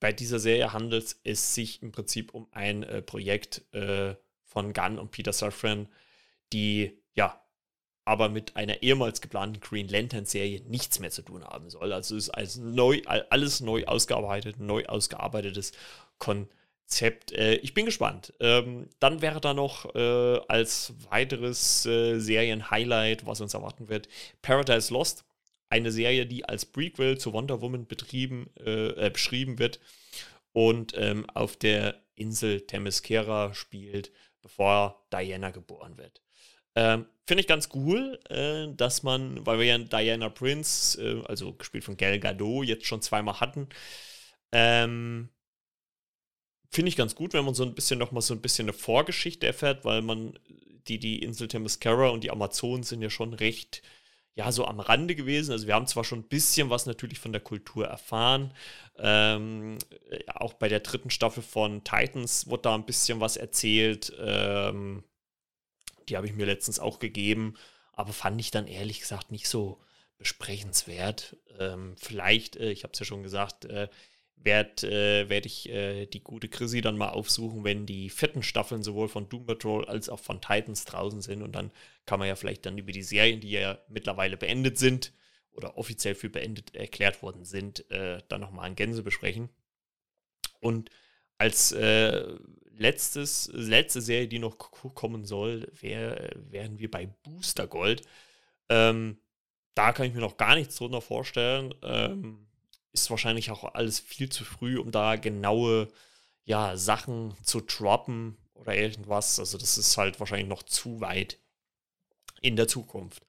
bei 0.00 0.12
dieser 0.12 0.38
Serie 0.38 0.72
handelt 0.72 1.16
es 1.24 1.54
sich 1.54 1.82
im 1.82 1.92
Prinzip 1.92 2.34
um 2.34 2.48
ein 2.52 2.82
äh, 2.82 3.02
Projekt 3.02 3.62
äh, 3.72 4.14
von 4.44 4.72
Gunn 4.72 4.98
und 4.98 5.10
Peter 5.10 5.32
Safran, 5.32 5.88
die 6.52 7.02
ja 7.14 7.45
aber 8.06 8.28
mit 8.28 8.56
einer 8.56 8.82
ehemals 8.82 9.20
geplanten 9.20 9.60
Green 9.60 9.88
Lantern-Serie 9.88 10.62
nichts 10.68 11.00
mehr 11.00 11.10
zu 11.10 11.22
tun 11.22 11.44
haben 11.44 11.68
soll. 11.68 11.92
Also 11.92 12.16
ist 12.16 12.30
als 12.30 12.56
neu, 12.56 13.02
alles 13.04 13.60
neu 13.60 13.84
ausgearbeitet, 13.84 14.60
neu 14.60 14.86
ausgearbeitetes 14.86 15.72
Konzept. 16.18 17.32
Äh, 17.32 17.56
ich 17.56 17.74
bin 17.74 17.84
gespannt. 17.84 18.32
Ähm, 18.38 18.88
dann 19.00 19.22
wäre 19.22 19.40
da 19.40 19.54
noch 19.54 19.92
äh, 19.96 20.38
als 20.46 20.94
weiteres 21.10 21.84
äh, 21.84 22.20
Serien-Highlight, 22.20 23.26
was 23.26 23.40
uns 23.40 23.54
erwarten 23.54 23.88
wird, 23.88 24.08
Paradise 24.40 24.94
Lost. 24.94 25.24
Eine 25.68 25.90
Serie, 25.90 26.26
die 26.26 26.44
als 26.48 26.64
Prequel 26.64 27.18
zu 27.18 27.32
Wonder 27.32 27.60
Woman 27.60 27.88
betrieben, 27.88 28.50
äh, 28.64 29.06
äh, 29.06 29.10
beschrieben 29.10 29.58
wird 29.58 29.80
und 30.52 30.92
ähm, 30.96 31.28
auf 31.34 31.56
der 31.56 32.00
Insel 32.14 32.60
Themyscira 32.60 33.52
spielt, 33.52 34.12
bevor 34.42 35.04
Diana 35.12 35.50
geboren 35.50 35.98
wird. 35.98 36.22
Ähm, 36.76 37.06
Finde 37.26 37.40
ich 37.40 37.48
ganz 37.48 37.70
cool, 37.74 38.20
äh, 38.28 38.72
dass 38.76 39.02
man, 39.02 39.44
weil 39.44 39.58
wir 39.58 39.66
ja 39.66 39.78
Diana 39.78 40.28
Prince, 40.28 41.02
äh, 41.02 41.24
also 41.26 41.54
gespielt 41.54 41.82
von 41.82 41.96
Gal 41.96 42.20
Gadot, 42.20 42.64
jetzt 42.64 42.86
schon 42.86 43.02
zweimal 43.02 43.40
hatten, 43.40 43.68
ähm, 44.52 45.28
finde 46.70 46.88
ich 46.90 46.96
ganz 46.96 47.14
gut, 47.16 47.32
wenn 47.32 47.44
man 47.44 47.54
so 47.54 47.64
ein 47.64 47.74
bisschen 47.74 47.98
nochmal 47.98 48.22
so 48.22 48.34
ein 48.34 48.42
bisschen 48.42 48.66
eine 48.66 48.72
Vorgeschichte 48.74 49.46
erfährt, 49.46 49.84
weil 49.84 50.02
man 50.02 50.38
die, 50.88 50.98
die 50.98 51.22
Insel 51.22 51.48
Themyscira 51.48 52.10
und 52.10 52.22
die 52.22 52.30
Amazonen 52.30 52.84
sind 52.84 53.02
ja 53.02 53.10
schon 53.10 53.34
recht, 53.34 53.82
ja, 54.36 54.52
so 54.52 54.66
am 54.66 54.78
Rande 54.80 55.16
gewesen. 55.16 55.52
Also 55.52 55.66
wir 55.66 55.74
haben 55.74 55.86
zwar 55.88 56.04
schon 56.04 56.20
ein 56.20 56.28
bisschen 56.28 56.70
was 56.70 56.86
natürlich 56.86 57.18
von 57.18 57.32
der 57.32 57.40
Kultur 57.40 57.86
erfahren. 57.86 58.52
Ähm, 58.98 59.78
auch 60.28 60.52
bei 60.54 60.68
der 60.68 60.80
dritten 60.80 61.10
Staffel 61.10 61.42
von 61.42 61.82
Titans 61.84 62.48
wurde 62.48 62.62
da 62.62 62.74
ein 62.74 62.86
bisschen 62.86 63.20
was 63.20 63.36
erzählt. 63.36 64.12
Ähm, 64.20 65.02
die 66.08 66.16
habe 66.16 66.26
ich 66.26 66.34
mir 66.34 66.46
letztens 66.46 66.78
auch 66.78 66.98
gegeben, 66.98 67.54
aber 67.92 68.12
fand 68.12 68.40
ich 68.40 68.50
dann 68.50 68.66
ehrlich 68.66 69.00
gesagt 69.00 69.30
nicht 69.30 69.48
so 69.48 69.80
besprechenswert. 70.18 71.36
Ähm, 71.58 71.94
vielleicht, 71.98 72.56
äh, 72.56 72.70
ich 72.70 72.84
habe 72.84 72.92
es 72.92 72.98
ja 72.98 73.06
schon 73.06 73.22
gesagt, 73.22 73.64
äh, 73.66 73.88
werde 74.36 74.86
äh, 74.86 75.28
werd 75.28 75.46
ich 75.46 75.68
äh, 75.68 76.06
die 76.06 76.22
gute 76.22 76.48
Chrissy 76.48 76.80
dann 76.80 76.96
mal 76.96 77.10
aufsuchen, 77.10 77.64
wenn 77.64 77.86
die 77.86 78.10
vierten 78.10 78.42
Staffeln 78.42 78.82
sowohl 78.82 79.08
von 79.08 79.28
Doom 79.28 79.46
Patrol 79.46 79.84
als 79.86 80.08
auch 80.08 80.20
von 80.20 80.40
Titans 80.40 80.84
draußen 80.84 81.20
sind. 81.20 81.42
Und 81.42 81.52
dann 81.52 81.72
kann 82.04 82.18
man 82.18 82.28
ja 82.28 82.36
vielleicht 82.36 82.64
dann 82.66 82.78
über 82.78 82.92
die 82.92 83.02
Serien, 83.02 83.40
die 83.40 83.50
ja 83.50 83.78
mittlerweile 83.88 84.36
beendet 84.36 84.78
sind 84.78 85.12
oder 85.52 85.76
offiziell 85.78 86.14
für 86.14 86.28
beendet 86.30 86.74
erklärt 86.74 87.22
worden 87.22 87.44
sind, 87.44 87.90
äh, 87.90 88.22
dann 88.28 88.40
nochmal 88.40 88.66
ein 88.66 88.76
Gänse 88.76 89.02
besprechen. 89.02 89.48
Und 90.60 90.90
als 91.38 91.72
äh, 91.72 92.36
letztes, 92.76 93.50
letzte 93.52 94.00
Serie, 94.00 94.28
die 94.28 94.38
noch 94.38 94.58
kommen 94.58 95.24
soll, 95.24 95.70
wär, 95.80 96.30
wären 96.50 96.78
wir 96.78 96.90
bei 96.90 97.06
Booster 97.06 97.66
Gold. 97.66 98.02
Ähm, 98.68 99.18
da 99.74 99.92
kann 99.92 100.06
ich 100.06 100.14
mir 100.14 100.20
noch 100.20 100.36
gar 100.36 100.54
nichts 100.54 100.76
drunter 100.76 101.00
vorstellen. 101.00 101.74
Ähm, 101.82 102.46
ist 102.92 103.10
wahrscheinlich 103.10 103.50
auch 103.50 103.74
alles 103.74 104.00
viel 104.00 104.30
zu 104.30 104.44
früh, 104.44 104.78
um 104.78 104.90
da 104.90 105.16
genaue 105.16 105.88
ja, 106.44 106.76
Sachen 106.76 107.34
zu 107.42 107.60
droppen 107.60 108.36
oder 108.54 108.74
irgendwas. 108.74 109.38
Also 109.38 109.58
das 109.58 109.78
ist 109.78 109.96
halt 109.96 110.18
wahrscheinlich 110.18 110.48
noch 110.48 110.62
zu 110.62 111.00
weit 111.00 111.38
in 112.40 112.56
der 112.56 112.68
Zukunft. 112.68 113.26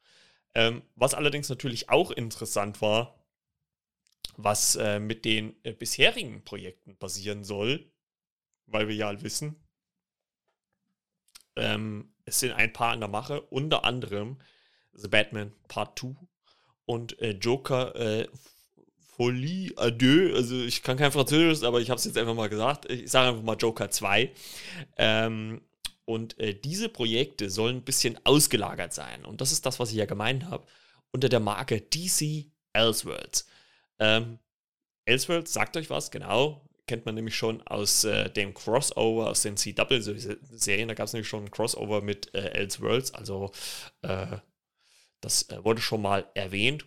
Ähm, 0.55 0.81
was 0.95 1.13
allerdings 1.13 1.49
natürlich 1.49 1.89
auch 1.89 2.11
interessant 2.11 2.81
war, 2.81 3.15
was 4.37 4.75
äh, 4.75 4.99
mit 4.99 5.25
den 5.25 5.55
äh, 5.63 5.73
bisherigen 5.73 6.43
Projekten 6.43 6.95
passieren 6.95 7.43
soll, 7.43 7.91
weil 8.67 8.87
wir 8.87 8.95
ja 8.95 9.21
wissen, 9.21 9.55
ähm, 11.55 12.13
es 12.25 12.39
sind 12.39 12.53
ein 12.53 12.73
paar 12.73 12.93
in 12.93 12.99
der 12.99 13.09
Mache, 13.09 13.41
unter 13.41 13.83
anderem 13.85 14.37
The 14.93 15.07
Batman 15.07 15.53
Part 15.67 15.99
2 15.99 16.15
und 16.85 17.19
äh, 17.21 17.31
Joker 17.31 17.95
äh, 17.95 18.27
Folie 19.17 19.71
Adieu. 19.77 20.35
Also 20.35 20.55
ich 20.61 20.83
kann 20.83 20.97
kein 20.97 21.11
Französisch, 21.11 21.65
aber 21.65 21.81
ich 21.81 21.89
habe 21.89 21.97
es 21.97 22.05
jetzt 22.05 22.17
einfach 22.17 22.35
mal 22.35 22.49
gesagt. 22.49 22.89
Ich 22.91 23.09
sage 23.09 23.29
einfach 23.29 23.43
mal 23.43 23.57
Joker 23.57 23.89
2. 23.89 24.31
Ähm, 24.97 25.61
und 26.05 26.39
äh, 26.39 26.53
diese 26.53 26.87
Projekte 26.87 27.49
sollen 27.49 27.77
ein 27.77 27.83
bisschen 27.83 28.19
ausgelagert 28.25 28.93
sein. 28.93 29.25
Und 29.25 29.41
das 29.41 29.51
ist 29.51 29.65
das, 29.65 29.79
was 29.79 29.89
ich 29.89 29.97
ja 29.97 30.05
gemeint 30.05 30.45
habe. 30.45 30.65
Unter 31.11 31.29
der 31.29 31.39
Marke 31.39 31.81
DC 31.81 32.45
Elseworlds. 32.73 33.47
Ähm, 33.99 34.39
Elseworlds 35.05 35.51
sagt 35.51 35.75
euch 35.77 35.89
was, 35.89 36.11
genau. 36.11 36.67
Kennt 36.87 37.05
man 37.05 37.15
nämlich 37.15 37.35
schon 37.35 37.61
aus 37.67 38.05
äh, 38.05 38.29
dem 38.29 38.53
Crossover, 38.53 39.29
aus 39.29 39.41
den 39.41 39.57
CW-Serien. 39.57 40.87
Da 40.87 40.93
gab 40.93 41.07
es 41.07 41.13
nämlich 41.13 41.27
schon 41.27 41.45
ein 41.45 41.51
Crossover 41.51 42.01
mit 42.01 42.33
äh, 42.33 42.49
Elseworlds. 42.51 43.13
Also 43.13 43.51
äh, 44.01 44.37
das 45.21 45.49
äh, 45.49 45.63
wurde 45.63 45.81
schon 45.81 46.01
mal 46.01 46.29
erwähnt. 46.33 46.85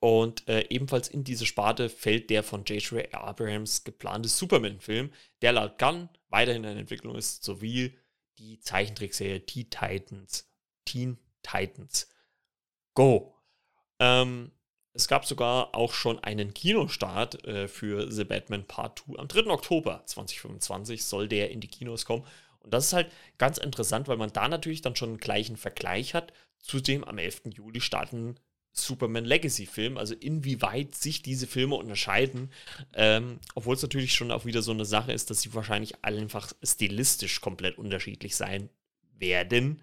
Und 0.00 0.48
äh, 0.48 0.66
ebenfalls 0.70 1.08
in 1.08 1.24
diese 1.24 1.44
Sparte 1.44 1.90
fällt 1.90 2.30
der 2.30 2.42
von 2.42 2.64
J.J. 2.64 3.12
Abrahams 3.14 3.84
geplante 3.84 4.30
Superman-Film, 4.30 5.12
der 5.42 5.52
laut 5.52 5.78
Gunn 5.78 6.08
weiterhin 6.30 6.64
in 6.64 6.78
Entwicklung 6.78 7.16
ist, 7.16 7.44
sowie 7.44 7.98
die 8.38 8.60
Zeichentrickserie 8.60 9.44
Teen 9.44 9.68
Titans. 9.68 10.50
Teen 10.86 11.18
Titans 11.42 12.08
Go. 12.94 13.36
Ähm, 13.98 14.50
es 14.92 15.08
gab 15.08 15.24
sogar 15.24 15.74
auch 15.74 15.92
schon 15.92 16.18
einen 16.20 16.52
Kinostart 16.52 17.44
äh, 17.46 17.68
für 17.68 18.10
The 18.10 18.24
Batman 18.24 18.64
Part 18.64 19.02
2. 19.06 19.18
Am 19.18 19.28
3. 19.28 19.46
Oktober 19.50 20.02
2025 20.06 21.04
soll 21.04 21.28
der 21.28 21.50
in 21.50 21.60
die 21.60 21.68
Kinos 21.68 22.04
kommen. 22.04 22.24
Und 22.60 22.74
das 22.74 22.86
ist 22.86 22.92
halt 22.92 23.10
ganz 23.38 23.58
interessant, 23.58 24.08
weil 24.08 24.16
man 24.16 24.32
da 24.32 24.48
natürlich 24.48 24.82
dann 24.82 24.96
schon 24.96 25.10
einen 25.10 25.18
gleichen 25.18 25.56
Vergleich 25.56 26.14
hat 26.14 26.32
zu 26.58 26.80
dem 26.80 27.04
am 27.04 27.18
11. 27.18 27.42
Juli 27.54 27.80
starten 27.80 28.36
Superman 28.72 29.24
Legacy 29.24 29.66
Film, 29.66 29.96
also 29.96 30.14
inwieweit 30.14 30.94
sich 30.94 31.22
diese 31.22 31.46
Filme 31.46 31.74
unterscheiden, 31.74 32.52
ähm, 32.94 33.40
obwohl 33.54 33.74
es 33.74 33.82
natürlich 33.82 34.14
schon 34.14 34.30
auch 34.30 34.44
wieder 34.44 34.62
so 34.62 34.70
eine 34.70 34.84
Sache 34.84 35.12
ist, 35.12 35.30
dass 35.30 35.42
sie 35.42 35.54
wahrscheinlich 35.54 36.04
einfach 36.04 36.52
stilistisch 36.62 37.40
komplett 37.40 37.78
unterschiedlich 37.78 38.36
sein 38.36 38.70
werden, 39.18 39.82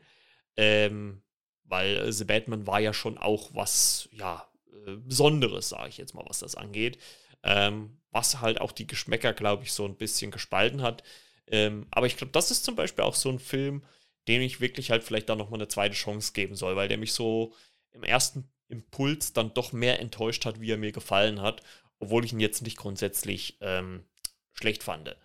ähm, 0.56 1.22
weil 1.66 2.12
The 2.14 2.24
Batman 2.24 2.66
war 2.66 2.80
ja 2.80 2.94
schon 2.94 3.18
auch 3.18 3.54
was, 3.54 4.08
ja, 4.14 4.48
Besonderes, 4.96 5.70
sage 5.70 5.90
ich 5.90 5.98
jetzt 5.98 6.14
mal, 6.14 6.26
was 6.28 6.40
das 6.40 6.56
angeht, 6.56 6.98
ähm, 7.44 8.00
was 8.12 8.40
halt 8.42 8.62
auch 8.62 8.72
die 8.72 8.88
Geschmäcker, 8.88 9.34
glaube 9.34 9.64
ich, 9.64 9.74
so 9.74 9.86
ein 9.86 9.98
bisschen 9.98 10.32
gespalten 10.32 10.82
hat, 10.82 11.04
ähm, 11.48 11.88
aber 11.92 12.08
ich 12.08 12.18
glaube, 12.18 12.32
das 12.32 12.52
ist 12.52 12.66
zum 12.66 12.76
Beispiel 12.76 13.04
auch 13.04 13.16
so 13.16 13.30
ein 13.30 13.40
Film, 13.40 13.84
dem 14.28 14.42
ich 14.42 14.60
wirklich 14.60 14.92
halt 14.92 15.04
vielleicht 15.04 15.30
da 15.30 15.36
nochmal 15.36 15.60
eine 15.60 15.68
zweite 15.68 15.96
Chance 15.96 16.34
geben 16.34 16.56
soll, 16.56 16.76
weil 16.76 16.90
der 16.90 16.98
mich 16.98 17.14
so 17.14 17.54
im 17.92 18.04
ersten 18.04 18.50
Impuls 18.68 19.34
dann 19.34 19.54
doch 19.54 19.72
mehr 19.72 20.00
enttäuscht 20.00 20.46
hat, 20.46 20.60
wie 20.60 20.72
er 20.72 20.78
mir 20.78 20.92
gefallen 20.92 21.42
hat, 21.42 21.62
obwohl 22.00 22.26
ich 22.26 22.34
ihn 22.34 22.40
jetzt 22.40 22.62
nicht 22.62 22.78
grundsätzlich 22.78 23.58
ähm, 23.62 24.04
schlecht 24.52 24.84
fand. 24.84 25.16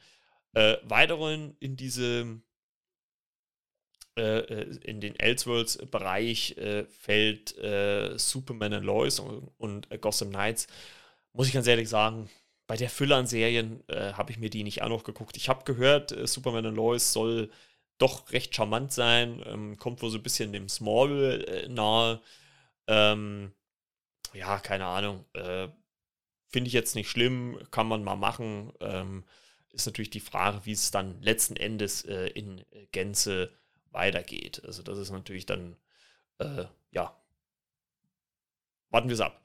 Äh, 0.55 0.77
weiterhin 0.85 1.57
in 1.59 1.77
diesem 1.77 2.39
äh, 2.39 2.52
in 4.15 5.01
den 5.01 5.19
Elseworlds-Bereich 5.19 6.59
äh, 6.59 6.85
fällt 6.85 7.57
äh, 7.59 8.19
Superman 8.19 8.75
and 8.75 8.85
Lois 8.85 9.19
und, 9.19 9.91
äh, 9.91 9.99
Gotham 9.99 10.29
Knights. 10.29 10.67
Muss 11.33 11.47
ich 11.47 11.55
ganz 11.55 11.67
ehrlich 11.67 11.89
sagen, 11.89 12.29
bei 12.67 12.77
der 12.77 12.91
Fülle 12.91 13.17
an 13.17 13.27
Serien 13.27 13.83
habe 13.89 14.31
ich 14.33 14.39
mir 14.39 14.49
die 14.51 14.65
nicht 14.65 14.83
auch 14.83 14.89
noch 14.89 15.05
geguckt. 15.05 15.37
Ich 15.37 15.49
habe 15.49 15.65
gehört, 15.65 16.15
Superman 16.29 16.67
and 16.67 16.77
Lois 16.77 17.13
soll 17.13 17.51
doch 17.99 18.33
recht 18.33 18.55
charmant 18.55 18.93
sein, 18.93 19.43
ähm, 19.47 19.77
kommt 19.77 20.03
wohl 20.03 20.11
so 20.11 20.19
ein 20.19 20.23
bisschen 20.23 20.53
dem 20.53 20.69
Small 20.69 21.67
nahe. 21.69 22.21
Ähm, 22.87 23.53
ja, 24.35 24.59
keine 24.59 24.87
Ahnung. 24.87 25.25
Äh, 25.35 25.69
Finde 26.49 26.69
ich 26.69 26.75
jetzt 26.75 26.95
nicht 26.95 27.09
schlimm, 27.09 27.59
kann 27.71 27.89
man 27.89 28.05
mal 28.05 28.17
machen. 28.17 28.73
Ähm, 28.81 29.25
ist 29.71 29.87
natürlich 29.87 30.11
die 30.11 30.21
Frage, 30.21 30.61
wie 30.65 30.73
es 30.73 30.91
dann 30.91 31.21
letzten 31.23 31.57
Endes 31.57 32.05
äh, 32.05 32.27
in 32.29 32.63
Gänze 32.93 33.51
weitergeht. 33.93 34.63
Also 34.65 34.83
das 34.83 34.99
ist 34.99 35.11
natürlich 35.11 35.47
dann, 35.47 35.77
äh, 36.39 36.65
ja, 36.91 37.17
warten 38.91 39.09
wir 39.09 39.15
es 39.15 39.21
ab. 39.21 39.41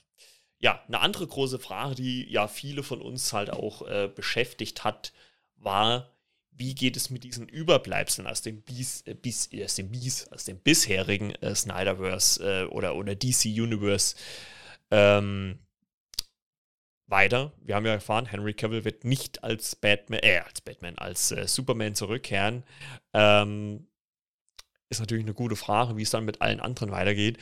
Ja, 0.59 0.83
eine 0.87 0.99
andere 0.99 1.27
große 1.27 1.59
Frage, 1.59 1.95
die 1.95 2.29
ja 2.31 2.47
viele 2.47 2.81
von 2.83 3.01
uns 3.01 3.31
halt 3.33 3.51
auch 3.51 3.87
äh, 3.87 4.09
beschäftigt 4.13 4.83
hat, 4.83 5.13
war, 5.57 6.11
wie 6.51 6.73
geht 6.73 6.97
es 6.97 7.09
mit 7.11 7.23
diesen 7.23 7.47
Überbleibseln 7.47 8.27
aus 8.27 8.41
dem 8.41 8.61
Bies, 8.61 9.03
äh, 9.05 9.13
Bies, 9.13 9.49
aus 9.63 9.75
dem 9.75 9.91
Bies, 9.91 10.27
aus 10.31 10.45
dem 10.45 10.59
bisherigen 10.59 11.31
äh, 11.35 11.53
Snyderverse 11.53 12.63
äh, 12.63 12.65
oder, 12.65 12.95
oder 12.95 13.15
DC 13.15 13.45
Universe 13.45 14.15
ähm, 14.89 15.59
weiter. 17.05 17.53
Wir 17.61 17.75
haben 17.75 17.85
ja 17.85 17.93
erfahren, 17.93 18.25
Henry 18.25 18.53
Cavill 18.53 18.83
wird 18.83 19.05
nicht 19.05 19.43
als 19.43 19.75
Batman, 19.75 20.19
äh, 20.23 20.39
als 20.39 20.61
Batman, 20.61 20.97
als 20.97 21.31
äh, 21.31 21.47
Superman 21.47 21.93
zurückkehren. 21.95 22.63
Ähm, 23.13 23.87
ist 24.89 24.99
natürlich 24.99 25.25
eine 25.25 25.33
gute 25.33 25.55
Frage, 25.55 25.97
wie 25.97 26.03
es 26.03 26.09
dann 26.09 26.25
mit 26.25 26.41
allen 26.41 26.59
anderen 26.59 26.91
weitergeht. 26.91 27.37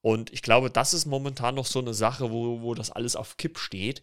Und 0.00 0.32
ich 0.32 0.42
glaube, 0.42 0.70
das 0.70 0.94
ist 0.94 1.06
momentan 1.06 1.54
noch 1.54 1.66
so 1.66 1.80
eine 1.80 1.94
Sache, 1.94 2.30
wo, 2.30 2.62
wo 2.62 2.74
das 2.74 2.90
alles 2.90 3.16
auf 3.16 3.36
Kipp 3.36 3.58
steht. 3.58 4.02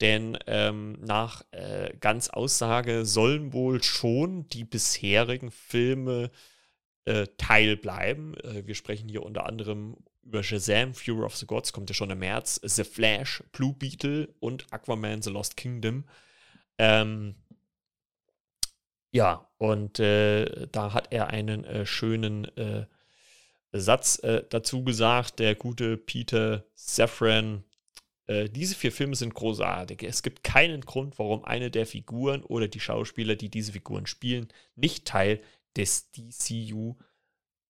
Denn 0.00 0.38
ähm, 0.46 0.92
nach 1.00 1.42
äh, 1.50 1.92
ganz 1.98 2.28
Aussage 2.28 3.04
sollen 3.04 3.52
wohl 3.52 3.82
schon 3.82 4.48
die 4.48 4.64
bisherigen 4.64 5.50
Filme 5.50 6.30
äh, 7.04 7.26
Teil 7.36 7.76
bleiben. 7.76 8.36
Äh, 8.38 8.66
wir 8.66 8.74
sprechen 8.76 9.08
hier 9.08 9.24
unter 9.24 9.46
anderem 9.46 9.96
über 10.22 10.42
Shazam, 10.42 10.94
Fury 10.94 11.22
of 11.22 11.36
the 11.36 11.46
Gods, 11.46 11.72
kommt 11.72 11.88
ja 11.90 11.94
schon 11.94 12.10
im 12.10 12.18
März, 12.18 12.60
The 12.62 12.84
Flash, 12.84 13.42
Blue 13.50 13.72
Beetle 13.72 14.28
und 14.40 14.66
Aquaman, 14.70 15.22
The 15.22 15.30
Lost 15.30 15.56
Kingdom. 15.56 16.04
Ähm, 16.76 17.34
ja, 19.18 19.50
und 19.58 19.98
äh, 19.98 20.68
da 20.70 20.92
hat 20.92 21.08
er 21.12 21.28
einen 21.28 21.64
äh, 21.64 21.84
schönen 21.84 22.44
äh, 22.56 22.86
Satz 23.72 24.22
dazu 24.48 24.82
gesagt, 24.82 25.40
der 25.40 25.54
gute 25.54 25.98
Peter 25.98 26.64
Safran 26.74 27.64
äh, 28.28 28.48
diese 28.48 28.74
vier 28.74 28.92
Filme 28.92 29.16
sind 29.16 29.34
großartig. 29.34 30.02
Es 30.04 30.22
gibt 30.22 30.44
keinen 30.44 30.82
Grund, 30.82 31.18
warum 31.18 31.44
eine 31.44 31.70
der 31.70 31.86
Figuren 31.86 32.44
oder 32.44 32.68
die 32.68 32.80
Schauspieler, 32.80 33.34
die 33.34 33.48
diese 33.48 33.72
Figuren 33.72 34.06
spielen, 34.06 34.48
nicht 34.76 35.06
Teil 35.06 35.40
des 35.76 36.10
DCU 36.12 36.96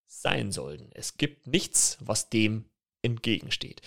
sein 0.07 0.53
sollten. 0.53 0.91
Es 0.93 1.17
gibt 1.17 1.47
nichts, 1.47 1.97
was 2.01 2.29
dem 2.29 2.65
entgegensteht. 3.03 3.81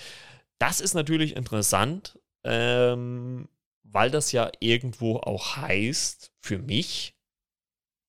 Das 0.58 0.80
ist 0.80 0.94
natürlich 0.94 1.36
interessant, 1.36 2.20
ähm, 2.44 3.50
weil 3.84 4.10
das 4.10 4.32
ja 4.32 4.52
irgendwo 4.60 5.18
auch 5.18 5.58
heißt, 5.58 6.32
für 6.40 6.58
mich 6.58 7.16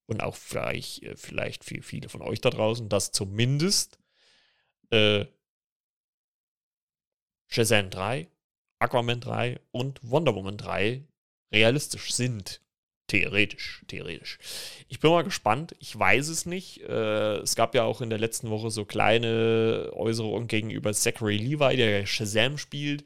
und 0.06 0.22
auch 0.22 0.36
vielleicht, 0.36 1.02
äh, 1.02 1.16
vielleicht 1.16 1.64
für 1.64 1.82
viele 1.82 2.08
von 2.08 2.22
euch 2.22 2.40
da 2.40 2.50
draußen, 2.50 2.88
dass 2.88 3.12
zumindest 3.12 3.98
äh, 4.90 5.26
Shazam 7.48 7.90
3 7.90 8.28
Aquaman 8.82 9.20
3 9.20 9.60
und 9.70 10.00
Wonder 10.02 10.34
Woman 10.34 10.56
3 10.56 11.04
realistisch 11.52 12.12
sind. 12.12 12.60
Theoretisch, 13.06 13.84
theoretisch. 13.88 14.38
Ich 14.88 14.98
bin 14.98 15.10
mal 15.10 15.22
gespannt. 15.22 15.76
Ich 15.78 15.96
weiß 15.96 16.28
es 16.28 16.46
nicht. 16.46 16.80
Äh, 16.80 17.36
es 17.38 17.54
gab 17.54 17.74
ja 17.74 17.84
auch 17.84 18.00
in 18.00 18.10
der 18.10 18.18
letzten 18.18 18.48
Woche 18.48 18.70
so 18.70 18.84
kleine 18.84 19.90
Äußerungen 19.92 20.48
gegenüber 20.48 20.92
Zachary 20.94 21.36
Levi, 21.36 21.76
der 21.76 22.06
Shazam 22.06 22.58
spielt. 22.58 23.04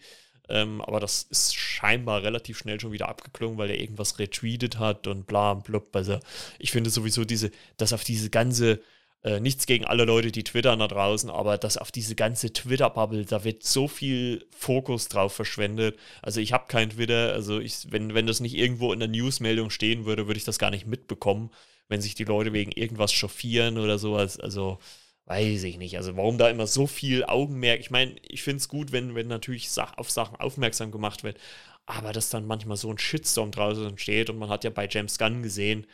Ähm, 0.48 0.80
aber 0.80 1.00
das 1.00 1.24
ist 1.24 1.54
scheinbar 1.54 2.22
relativ 2.22 2.58
schnell 2.58 2.80
schon 2.80 2.92
wieder 2.92 3.08
abgeklungen, 3.08 3.58
weil 3.58 3.70
er 3.70 3.80
irgendwas 3.80 4.18
retweetet 4.18 4.78
hat 4.78 5.06
und 5.06 5.26
bla 5.26 5.52
und 5.52 5.64
blub. 5.64 5.94
Also 5.94 6.18
ich 6.58 6.70
finde 6.70 6.90
sowieso 6.90 7.24
diese, 7.24 7.50
dass 7.76 7.92
auf 7.92 8.04
diese 8.04 8.30
ganze 8.30 8.80
äh, 9.26 9.40
nichts 9.40 9.66
gegen 9.66 9.84
alle 9.84 10.04
Leute, 10.04 10.30
die 10.30 10.44
twittern 10.44 10.78
da 10.78 10.86
draußen, 10.86 11.30
aber 11.30 11.58
dass 11.58 11.76
auf 11.78 11.90
diese 11.90 12.14
ganze 12.14 12.52
Twitter-Bubble, 12.52 13.24
da 13.24 13.42
wird 13.42 13.64
so 13.64 13.88
viel 13.88 14.46
Fokus 14.56 15.08
drauf 15.08 15.32
verschwendet. 15.32 15.98
Also 16.22 16.40
ich 16.40 16.52
habe 16.52 16.66
kein 16.68 16.90
Twitter, 16.90 17.32
also 17.32 17.58
ich, 17.58 17.90
wenn, 17.90 18.14
wenn 18.14 18.28
das 18.28 18.38
nicht 18.38 18.54
irgendwo 18.54 18.92
in 18.92 19.00
der 19.00 19.08
Newsmeldung 19.08 19.70
stehen 19.70 20.04
würde, 20.06 20.28
würde 20.28 20.38
ich 20.38 20.44
das 20.44 20.60
gar 20.60 20.70
nicht 20.70 20.86
mitbekommen, 20.86 21.50
wenn 21.88 22.00
sich 22.00 22.14
die 22.14 22.24
Leute 22.24 22.52
wegen 22.52 22.70
irgendwas 22.70 23.12
chauffieren 23.12 23.78
oder 23.78 23.98
sowas. 23.98 24.38
Also 24.38 24.78
weiß 25.26 25.64
ich 25.64 25.78
nicht. 25.78 25.96
Also 25.96 26.16
warum 26.16 26.38
da 26.38 26.48
immer 26.48 26.66
so 26.66 26.86
viel 26.86 27.24
Augenmerk? 27.24 27.80
Ich 27.80 27.90
meine, 27.90 28.16
ich 28.22 28.42
finde 28.42 28.58
es 28.58 28.68
gut, 28.68 28.92
wenn, 28.92 29.14
wenn 29.14 29.28
natürlich 29.28 29.68
auf 29.96 30.10
Sachen 30.10 30.36
aufmerksam 30.36 30.90
gemacht 30.92 31.24
wird, 31.24 31.38
aber 31.86 32.12
dass 32.12 32.30
dann 32.30 32.46
manchmal 32.46 32.76
so 32.76 32.90
ein 32.90 32.98
Shitstorm 32.98 33.50
draußen 33.50 33.86
entsteht 33.86 34.30
und 34.30 34.38
man 34.38 34.48
hat 34.48 34.64
ja 34.64 34.70
bei 34.70 34.88
James 34.90 35.18
Gunn 35.18 35.42
gesehen, 35.42 35.86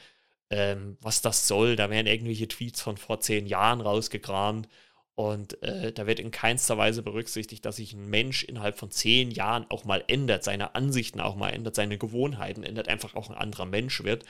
ähm, 0.50 0.98
was 1.00 1.22
das 1.22 1.48
soll. 1.48 1.76
Da 1.76 1.90
werden 1.90 2.06
irgendwelche 2.06 2.48
Tweets 2.48 2.82
von 2.82 2.96
vor 2.98 3.20
zehn 3.20 3.46
Jahren 3.46 3.80
rausgekramt 3.80 4.68
und 5.14 5.62
äh, 5.62 5.92
da 5.92 6.06
wird 6.06 6.20
in 6.20 6.30
keinster 6.30 6.78
Weise 6.78 7.02
berücksichtigt, 7.02 7.64
dass 7.64 7.76
sich 7.76 7.94
ein 7.94 8.08
Mensch 8.08 8.44
innerhalb 8.44 8.78
von 8.78 8.90
zehn 8.90 9.30
Jahren 9.30 9.66
auch 9.70 9.84
mal 9.84 10.04
ändert, 10.08 10.44
seine 10.44 10.74
Ansichten 10.74 11.20
auch 11.20 11.36
mal 11.36 11.50
ändert, 11.50 11.74
seine 11.74 11.98
Gewohnheiten 11.98 12.64
ändert, 12.64 12.88
einfach 12.88 13.14
auch 13.14 13.30
ein 13.30 13.36
anderer 13.36 13.66
Mensch 13.66 14.04
wird. 14.04 14.24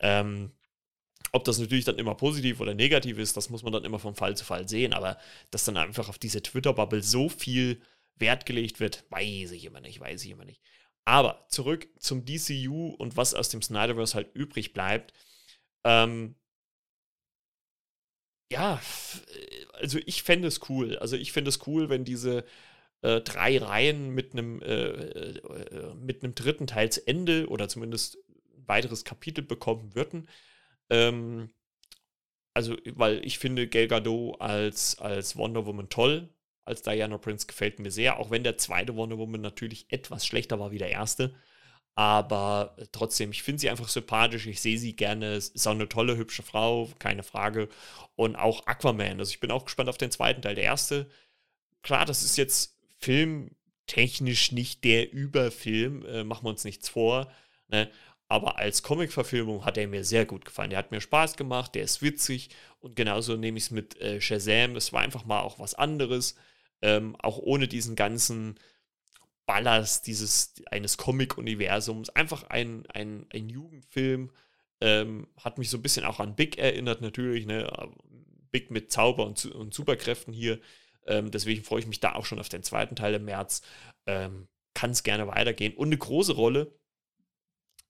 Ähm, 0.00 0.52
ob 1.34 1.44
das 1.44 1.58
natürlich 1.58 1.84
dann 1.84 1.98
immer 1.98 2.14
positiv 2.14 2.60
oder 2.60 2.74
negativ 2.74 3.18
ist, 3.18 3.36
das 3.36 3.50
muss 3.50 3.64
man 3.64 3.72
dann 3.72 3.84
immer 3.84 3.98
von 3.98 4.14
Fall 4.14 4.36
zu 4.36 4.44
Fall 4.44 4.68
sehen, 4.68 4.92
aber 4.92 5.18
dass 5.50 5.64
dann 5.64 5.76
einfach 5.76 6.08
auf 6.08 6.18
diese 6.18 6.42
Twitter-Bubble 6.42 7.02
so 7.02 7.28
viel 7.28 7.80
Wert 8.16 8.46
gelegt 8.46 8.78
wird, 8.78 9.04
weiß 9.10 9.50
ich 9.50 9.64
immer 9.64 9.80
nicht, 9.80 9.98
weiß 9.98 10.24
ich 10.24 10.30
immer 10.30 10.44
nicht. 10.44 10.60
Aber 11.04 11.44
zurück 11.48 11.88
zum 11.98 12.24
DCU 12.24 12.94
und 12.98 13.16
was 13.16 13.34
aus 13.34 13.48
dem 13.48 13.62
Snyderverse 13.62 14.14
halt 14.14 14.34
übrig 14.34 14.72
bleibt. 14.72 15.12
Ähm, 15.84 16.36
ja, 18.52 18.80
also 19.72 19.98
ich 20.06 20.22
fände 20.22 20.46
es 20.46 20.60
cool. 20.68 20.96
Also 20.98 21.16
ich 21.16 21.32
fände 21.32 21.48
es 21.48 21.66
cool, 21.66 21.88
wenn 21.88 22.04
diese 22.04 22.44
äh, 23.02 23.20
drei 23.22 23.58
Reihen 23.58 24.10
mit 24.10 24.32
einem 24.32 24.62
äh, 24.62 24.84
äh, 24.84 25.94
mit 25.96 26.22
einem 26.22 26.36
dritten 26.36 26.68
Teilsende 26.68 27.48
oder 27.48 27.68
zumindest 27.68 28.18
ein 28.56 28.68
weiteres 28.68 29.04
Kapitel 29.04 29.42
bekommen 29.42 29.96
würden. 29.96 30.28
Ähm, 30.90 31.50
also, 32.54 32.76
weil 32.94 33.24
ich 33.24 33.38
finde 33.38 33.68
Gal 33.68 33.88
Gadot 33.88 34.40
als, 34.40 34.98
als 34.98 35.36
Wonder 35.36 35.66
Woman 35.66 35.88
toll. 35.88 36.28
Als 36.64 36.82
Diana 36.82 37.18
Prince 37.18 37.46
gefällt 37.46 37.78
mir 37.78 37.90
sehr, 37.90 38.18
auch 38.18 38.30
wenn 38.30 38.44
der 38.44 38.56
zweite 38.56 38.96
Wonder 38.96 39.18
Woman 39.18 39.42
natürlich 39.42 39.86
etwas 39.90 40.26
schlechter 40.26 40.58
war 40.60 40.70
wie 40.70 40.78
der 40.78 40.90
erste. 40.90 41.34
Aber 41.96 42.76
trotzdem, 42.90 43.30
ich 43.30 43.42
finde 43.42 43.60
sie 43.60 43.70
einfach 43.70 43.88
sympathisch. 43.88 44.46
Ich 44.46 44.60
sehe 44.60 44.78
sie 44.78 44.96
gerne. 44.96 45.34
Ist 45.34 45.66
auch 45.66 45.72
eine 45.72 45.88
tolle, 45.88 46.16
hübsche 46.16 46.42
Frau, 46.42 46.90
keine 46.98 47.22
Frage. 47.22 47.68
Und 48.16 48.36
auch 48.36 48.66
Aquaman. 48.66 49.20
Also 49.20 49.30
ich 49.30 49.40
bin 49.40 49.50
auch 49.50 49.64
gespannt 49.64 49.88
auf 49.88 49.98
den 49.98 50.10
zweiten 50.10 50.42
Teil. 50.42 50.56
Der 50.56 50.64
erste, 50.64 51.08
klar, 51.82 52.04
das 52.04 52.22
ist 52.24 52.36
jetzt 52.36 52.76
filmtechnisch 52.98 54.52
nicht 54.52 54.82
der 54.84 55.12
Überfilm. 55.12 56.04
Äh, 56.06 56.24
machen 56.24 56.44
wir 56.46 56.50
uns 56.50 56.64
nichts 56.64 56.88
vor. 56.88 57.30
Ne? 57.68 57.90
Aber 58.28 58.58
als 58.58 58.82
Comic-Verfilmung 58.82 59.64
hat 59.64 59.76
er 59.76 59.86
mir 59.86 60.04
sehr 60.04 60.24
gut 60.24 60.44
gefallen. 60.44 60.70
Der 60.70 60.78
hat 60.78 60.90
mir 60.90 61.00
Spaß 61.00 61.36
gemacht, 61.36 61.74
der 61.74 61.84
ist 61.84 62.02
witzig. 62.02 62.50
Und 62.80 62.96
genauso 62.96 63.36
nehme 63.36 63.58
ich 63.58 63.64
es 63.64 63.70
mit 63.70 64.00
äh, 64.00 64.20
Shazam. 64.20 64.76
Es 64.76 64.92
war 64.92 65.02
einfach 65.02 65.24
mal 65.24 65.40
auch 65.40 65.58
was 65.58 65.74
anderes. 65.74 66.34
Ähm, 66.80 67.16
auch 67.20 67.38
ohne 67.38 67.68
diesen 67.68 67.96
ganzen 67.96 68.58
Ballast 69.46 70.06
dieses, 70.06 70.54
eines 70.70 70.96
Comic-Universums. 70.96 72.10
Einfach 72.10 72.44
ein, 72.44 72.86
ein, 72.86 73.26
ein 73.32 73.48
Jugendfilm. 73.48 74.30
Ähm, 74.80 75.28
hat 75.38 75.58
mich 75.58 75.70
so 75.70 75.76
ein 75.76 75.82
bisschen 75.82 76.04
auch 76.04 76.18
an 76.18 76.34
Big 76.34 76.58
erinnert, 76.58 77.02
natürlich. 77.02 77.46
Ne? 77.46 77.70
Big 78.50 78.70
mit 78.70 78.90
Zauber 78.90 79.26
und, 79.26 79.44
und 79.46 79.74
Superkräften 79.74 80.32
hier. 80.32 80.60
Ähm, 81.06 81.30
deswegen 81.30 81.62
freue 81.62 81.80
ich 81.80 81.86
mich 81.86 82.00
da 82.00 82.14
auch 82.14 82.24
schon 82.24 82.38
auf 82.38 82.48
den 82.48 82.62
zweiten 82.62 82.96
Teil 82.96 83.14
im 83.14 83.26
März. 83.26 83.62
Ähm, 84.06 84.48
Kann 84.72 84.90
es 84.92 85.02
gerne 85.02 85.26
weitergehen. 85.26 85.74
Und 85.74 85.88
eine 85.88 85.98
große 85.98 86.32
Rolle 86.32 86.72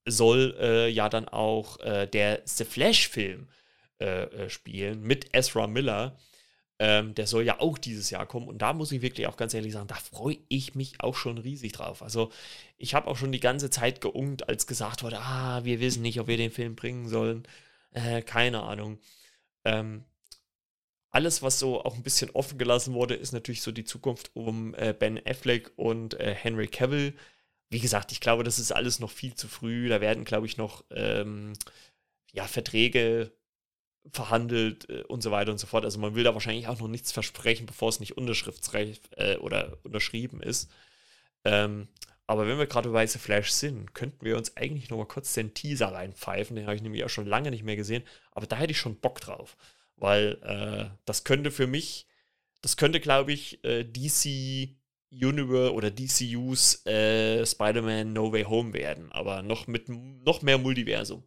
soll 0.07 0.57
äh, 0.61 0.89
ja 0.89 1.09
dann 1.09 1.29
auch 1.29 1.81
äh, 1.81 2.07
der 2.07 2.43
The 2.45 2.65
Flash-Film 2.65 3.49
äh, 4.01 4.25
äh 4.25 4.51
spielen 4.51 5.03
mit 5.03 5.35
Ezra 5.35 5.67
Miller. 5.67 6.17
Ähm, 6.81 7.15
der 7.15 7.29
soll 7.29 7.45
ja 7.45 7.61
auch 7.61 7.79
dieses 7.79 8.11
Jahr 8.11 8.27
kommen. 8.27 8.49
Und 8.49 8.59
da 8.59 8.73
muss 8.73 8.91
ich 8.91 9.01
wirklich 9.01 9.29
auch 9.29 9.37
ganz 9.37 9.55
ehrlich 9.55 9.73
sagen, 9.73 9.87
da 9.87 9.95
freue 9.95 10.39
ich 10.49 10.75
mich 10.75 11.01
auch 11.01 11.15
schon 11.15 11.39
riesig 11.39 11.73
drauf. 11.73 12.03
Also 12.03 12.33
ich 12.79 12.95
habe 12.95 13.07
auch 13.07 13.17
schon 13.17 13.31
die 13.33 13.41
ganze 13.41 13.71
Zeit 13.71 14.01
geungt, 14.01 14.49
als 14.49 14.67
gesagt 14.67 15.05
wurde, 15.05 15.21
ah, 15.21 15.65
wir 15.65 15.81
wissen 15.81 16.03
nicht, 16.03 16.19
ob 16.19 16.27
wir 16.27 16.37
den 16.37 16.51
Film 16.51 16.75
bringen 16.75 17.09
sollen. 17.09 17.47
Äh, 17.93 18.23
keine 18.23 18.65
Ahnung. 18.65 18.99
Ähm, 19.65 20.05
alles, 21.15 21.43
was 21.43 21.61
so 21.61 21.81
auch 21.85 21.95
ein 21.95 22.03
bisschen 22.03 22.31
offen 22.31 22.59
gelassen 22.59 22.93
wurde, 22.93 23.15
ist 23.15 23.33
natürlich 23.33 23.63
so 23.63 23.71
die 23.71 23.85
Zukunft 23.85 24.33
um 24.35 24.75
äh, 24.75 24.93
Ben 24.93 25.21
Affleck 25.25 25.71
und 25.77 26.15
äh, 26.19 26.35
Henry 26.35 26.67
Cavill. 26.67 27.15
Wie 27.75 27.81
gesagt, 27.81 28.13
ich 28.13 28.21
glaube, 28.21 28.45
das 28.45 28.61
ist 28.61 28.71
alles 28.71 29.01
noch 29.01 29.11
viel 29.11 29.35
zu 29.35 29.49
früh. 29.49 29.89
Da 29.89 30.01
werden, 30.01 30.25
glaube 30.25 30.47
ich, 30.47 30.57
noch 30.57 30.85
ähm, 30.93 31.55
ja, 32.33 32.45
Verträge 32.47 33.33
verhandelt 34.13 34.89
äh, 34.89 35.03
und 35.09 35.25
so 35.25 35.33
weiter 35.33 35.51
und 35.51 35.59
so 35.59 35.67
fort. 35.67 35.85
Also 35.85 35.99
man 35.99 36.15
will 36.15 36.23
da 36.23 36.35
wahrscheinlich 36.35 36.69
auch 36.69 36.79
noch 36.79 36.87
nichts 36.87 37.11
versprechen, 37.11 37.67
bevor 37.67 37.89
es 37.89 37.99
nicht 37.99 38.17
unterschriftsreich 38.17 39.01
äh, 39.17 39.39
oder 39.39 39.77
unterschrieben 39.83 40.41
ist. 40.41 40.71
Ähm, 41.45 41.89
aber 42.29 42.47
wenn 42.47 42.59
wir 42.59 42.67
gerade 42.67 42.91
bei 42.91 43.01
Weiße 43.01 43.19
Flash 43.19 43.51
sind, 43.51 43.93
könnten 43.93 44.25
wir 44.25 44.37
uns 44.37 44.57
eigentlich 44.57 44.89
noch 44.89 44.99
mal 44.99 45.09
kurz 45.09 45.35
den 45.35 45.53
Teaser 45.53 45.89
reinpfeifen. 45.89 46.55
Den 46.55 46.67
habe 46.67 46.77
ich 46.77 46.83
nämlich 46.83 47.03
auch 47.03 47.11
schon 47.11 47.27
lange 47.27 47.51
nicht 47.51 47.65
mehr 47.65 47.75
gesehen. 47.75 48.05
Aber 48.31 48.47
da 48.47 48.55
hätte 48.55 48.71
ich 48.71 48.79
schon 48.79 49.01
Bock 49.01 49.21
drauf. 49.21 49.57
Weil 49.97 50.39
äh, 50.43 50.97
das 51.07 51.25
könnte 51.25 51.51
für 51.51 51.67
mich, 51.67 52.07
das 52.63 52.77
könnte, 52.77 53.01
glaube 53.01 53.33
ich, 53.33 53.65
äh, 53.65 53.83
DC 53.83 54.77
Universe 55.15 55.73
oder 55.73 55.91
DCUs 55.91 56.85
äh, 56.87 57.45
Spider-Man 57.45 58.13
No 58.13 58.33
Way 58.33 58.45
Home 58.45 58.73
werden. 58.73 59.13
Aber 59.13 59.43
noch 59.43 59.67
mit 59.67 59.89
noch 59.89 60.43
mehr 60.43 60.59
Multiversum. 60.59 61.25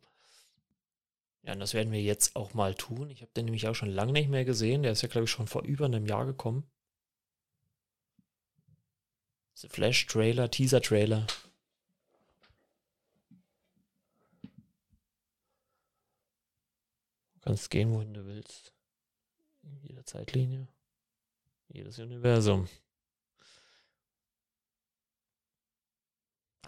Ja, 1.43 1.53
und 1.53 1.59
das 1.59 1.73
werden 1.73 1.93
wir 1.93 2.01
jetzt 2.01 2.35
auch 2.35 2.53
mal 2.53 2.75
tun. 2.75 3.09
Ich 3.09 3.21
habe 3.21 3.31
den 3.35 3.45
nämlich 3.45 3.67
auch 3.67 3.75
schon 3.75 3.89
lange 3.89 4.11
nicht 4.11 4.29
mehr 4.29 4.43
gesehen. 4.43 4.83
Der 4.83 4.91
ist 4.91 5.01
ja, 5.01 5.07
glaube 5.07 5.25
ich, 5.25 5.31
schon 5.31 5.47
vor 5.47 5.63
über 5.63 5.85
einem 5.85 6.05
Jahr 6.05 6.25
gekommen. 6.25 6.69
The 9.53 9.69
Flash-Trailer, 9.69 10.51
Teaser-Trailer. 10.51 11.25
Du 17.33 17.39
kannst 17.39 17.69
gehen, 17.69 17.93
wohin 17.93 18.13
du 18.13 18.25
willst. 18.25 18.73
In 19.63 19.79
jeder 19.81 20.05
Zeitlinie. 20.05 20.67
Jedes 21.69 21.97
Universum. 21.97 22.67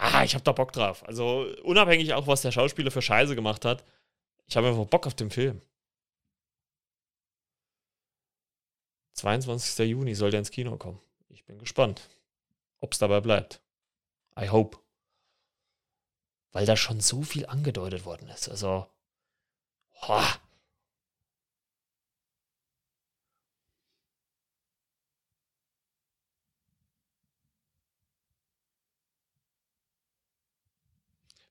Ah, 0.02 0.24
ich 0.24 0.34
hab 0.34 0.46
da 0.46 0.54
Bock 0.54 0.72
drauf. 0.72 1.06
Also 1.06 1.46
unabhängig 1.64 2.14
auch, 2.14 2.26
was 2.26 2.42
der 2.42 2.54
Schauspieler 2.54 2.90
für 2.90 3.02
Scheiße 3.02 3.36
gemacht 3.36 3.66
hat. 3.66 3.84
Ich 4.48 4.56
habe 4.56 4.70
einfach 4.70 4.86
Bock 4.86 5.06
auf 5.06 5.14
den 5.14 5.30
Film. 5.30 5.62
22. 9.16 9.90
Juni 9.90 10.16
soll 10.16 10.32
der 10.32 10.40
ins 10.40 10.52
Kino 10.52 10.78
kommen. 10.78 11.02
Ich 11.28 11.44
bin 11.44 11.60
gespannt, 11.60 12.10
ob 12.80 12.94
es 12.94 13.00
dabei 13.00 13.20
bleibt. 13.20 13.62
I 14.40 14.48
hope. 14.48 14.78
Weil 16.54 16.66
da 16.66 16.78
schon 16.78 17.02
so 17.02 17.22
viel 17.22 17.46
angedeutet 17.46 18.06
worden 18.06 18.30
ist. 18.30 18.48
Also, 18.48 18.88
boah. 20.00 20.40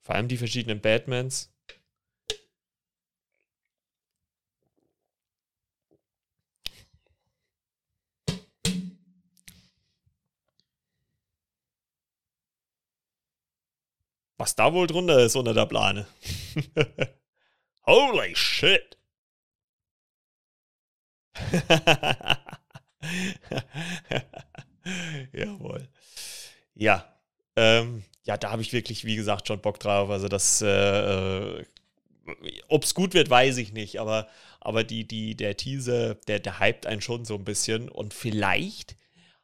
Vor 0.08 0.14
allem 0.14 0.26
die 0.26 0.38
verschiedenen 0.38 0.80
Batmans. 0.80 1.52
Was 14.38 14.56
da 14.56 14.72
wohl 14.72 14.86
drunter 14.86 15.18
ist 15.18 15.36
unter 15.36 15.52
der 15.52 15.66
Plane. 15.66 16.06
Holy 17.84 18.34
shit. 18.34 18.96
Jawohl. 25.34 25.86
Ja. 26.72 27.17
Ähm, 27.58 28.04
ja, 28.24 28.36
da 28.36 28.50
habe 28.50 28.62
ich 28.62 28.72
wirklich, 28.72 29.04
wie 29.04 29.16
gesagt, 29.16 29.48
schon 29.48 29.60
Bock 29.60 29.80
drauf. 29.80 30.10
Also 30.10 30.28
das, 30.28 30.62
äh, 30.62 30.68
äh 31.60 31.64
ob 32.68 32.84
es 32.84 32.94
gut 32.94 33.14
wird, 33.14 33.30
weiß 33.30 33.56
ich 33.56 33.72
nicht. 33.72 34.00
Aber, 34.00 34.28
aber 34.60 34.84
die, 34.84 35.08
die, 35.08 35.34
der 35.34 35.56
Teaser, 35.56 36.14
der, 36.14 36.38
der 36.38 36.60
hypt 36.60 36.86
einen 36.86 37.00
schon 37.00 37.24
so 37.24 37.34
ein 37.34 37.44
bisschen. 37.44 37.88
Und 37.88 38.14
vielleicht, 38.14 38.96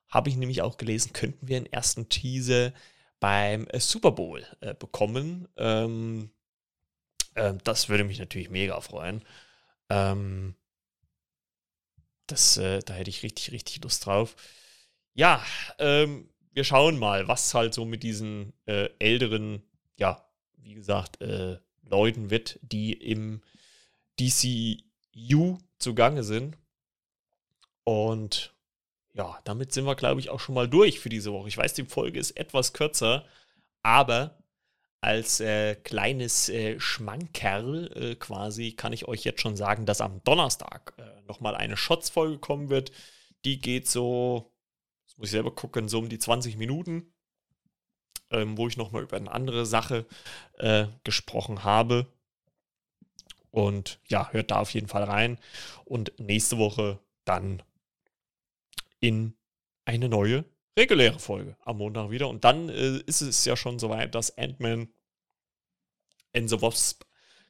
habe 0.08 0.28
ich 0.28 0.36
nämlich 0.36 0.62
auch 0.62 0.76
gelesen, 0.76 1.12
könnten 1.12 1.48
wir 1.48 1.56
einen 1.56 1.72
ersten 1.72 2.08
Teaser 2.08 2.72
beim 3.18 3.66
äh, 3.68 3.80
Super 3.80 4.12
Bowl 4.12 4.46
äh, 4.60 4.74
bekommen. 4.74 5.48
Ähm, 5.56 6.30
äh, 7.34 7.54
das 7.64 7.88
würde 7.88 8.04
mich 8.04 8.20
natürlich 8.20 8.48
mega 8.48 8.80
freuen. 8.80 9.24
Ähm, 9.90 10.54
das, 12.28 12.58
äh, 12.58 12.80
da 12.80 12.94
hätte 12.94 13.10
ich 13.10 13.24
richtig, 13.24 13.50
richtig 13.50 13.82
Lust 13.82 14.06
drauf. 14.06 14.36
Ja, 15.14 15.44
ähm, 15.78 16.28
wir 16.54 16.64
schauen 16.64 16.98
mal, 16.98 17.28
was 17.28 17.52
halt 17.52 17.74
so 17.74 17.84
mit 17.84 18.02
diesen 18.02 18.52
äh, 18.66 18.88
älteren, 18.98 19.62
ja, 19.98 20.24
wie 20.56 20.74
gesagt, 20.74 21.20
äh, 21.20 21.58
Leuten 21.82 22.30
wird, 22.30 22.58
die 22.62 22.92
im 22.92 23.42
DCU 24.18 25.58
zugange 25.78 26.22
sind. 26.22 26.56
Und 27.82 28.54
ja, 29.12 29.38
damit 29.44 29.72
sind 29.72 29.84
wir, 29.84 29.94
glaube 29.96 30.20
ich, 30.20 30.30
auch 30.30 30.40
schon 30.40 30.54
mal 30.54 30.68
durch 30.68 31.00
für 31.00 31.08
diese 31.08 31.32
Woche. 31.32 31.48
Ich 31.48 31.58
weiß, 31.58 31.74
die 31.74 31.84
Folge 31.84 32.18
ist 32.18 32.32
etwas 32.32 32.72
kürzer, 32.72 33.24
aber 33.82 34.38
als 35.00 35.40
äh, 35.40 35.74
kleines 35.74 36.48
äh, 36.48 36.80
Schmankerl 36.80 37.90
äh, 37.94 38.14
quasi 38.14 38.72
kann 38.72 38.94
ich 38.94 39.06
euch 39.06 39.22
jetzt 39.24 39.42
schon 39.42 39.56
sagen, 39.56 39.84
dass 39.84 40.00
am 40.00 40.22
Donnerstag 40.24 40.94
äh, 40.96 41.20
nochmal 41.28 41.54
eine 41.54 41.76
Shots-Folge 41.76 42.38
kommen 42.38 42.70
wird. 42.70 42.90
Die 43.44 43.60
geht 43.60 43.86
so, 43.88 44.53
das 45.14 45.18
muss 45.18 45.28
ich 45.28 45.32
selber 45.32 45.54
gucken, 45.54 45.88
so 45.88 46.00
um 46.00 46.08
die 46.08 46.18
20 46.18 46.56
Minuten, 46.56 47.12
ähm, 48.30 48.58
wo 48.58 48.66
ich 48.66 48.76
nochmal 48.76 49.04
über 49.04 49.16
eine 49.16 49.30
andere 49.30 49.64
Sache 49.64 50.06
äh, 50.58 50.86
gesprochen 51.04 51.62
habe. 51.62 52.06
Und 53.50 54.00
ja, 54.08 54.30
hört 54.32 54.50
da 54.50 54.58
auf 54.58 54.74
jeden 54.74 54.88
Fall 54.88 55.04
rein. 55.04 55.38
Und 55.84 56.12
nächste 56.18 56.58
Woche 56.58 56.98
dann 57.24 57.62
in 58.98 59.36
eine 59.84 60.08
neue 60.08 60.44
reguläre 60.76 61.20
Folge 61.20 61.56
am 61.60 61.78
Montag 61.78 62.10
wieder. 62.10 62.28
Und 62.28 62.42
dann 62.42 62.68
äh, 62.68 62.98
ist 63.06 63.20
es 63.20 63.44
ja 63.44 63.56
schon 63.56 63.78
soweit, 63.78 64.16
dass 64.16 64.36
Ant-Man 64.36 64.88
and 66.34 66.50
the 66.50 66.60
Wasp 66.60 67.04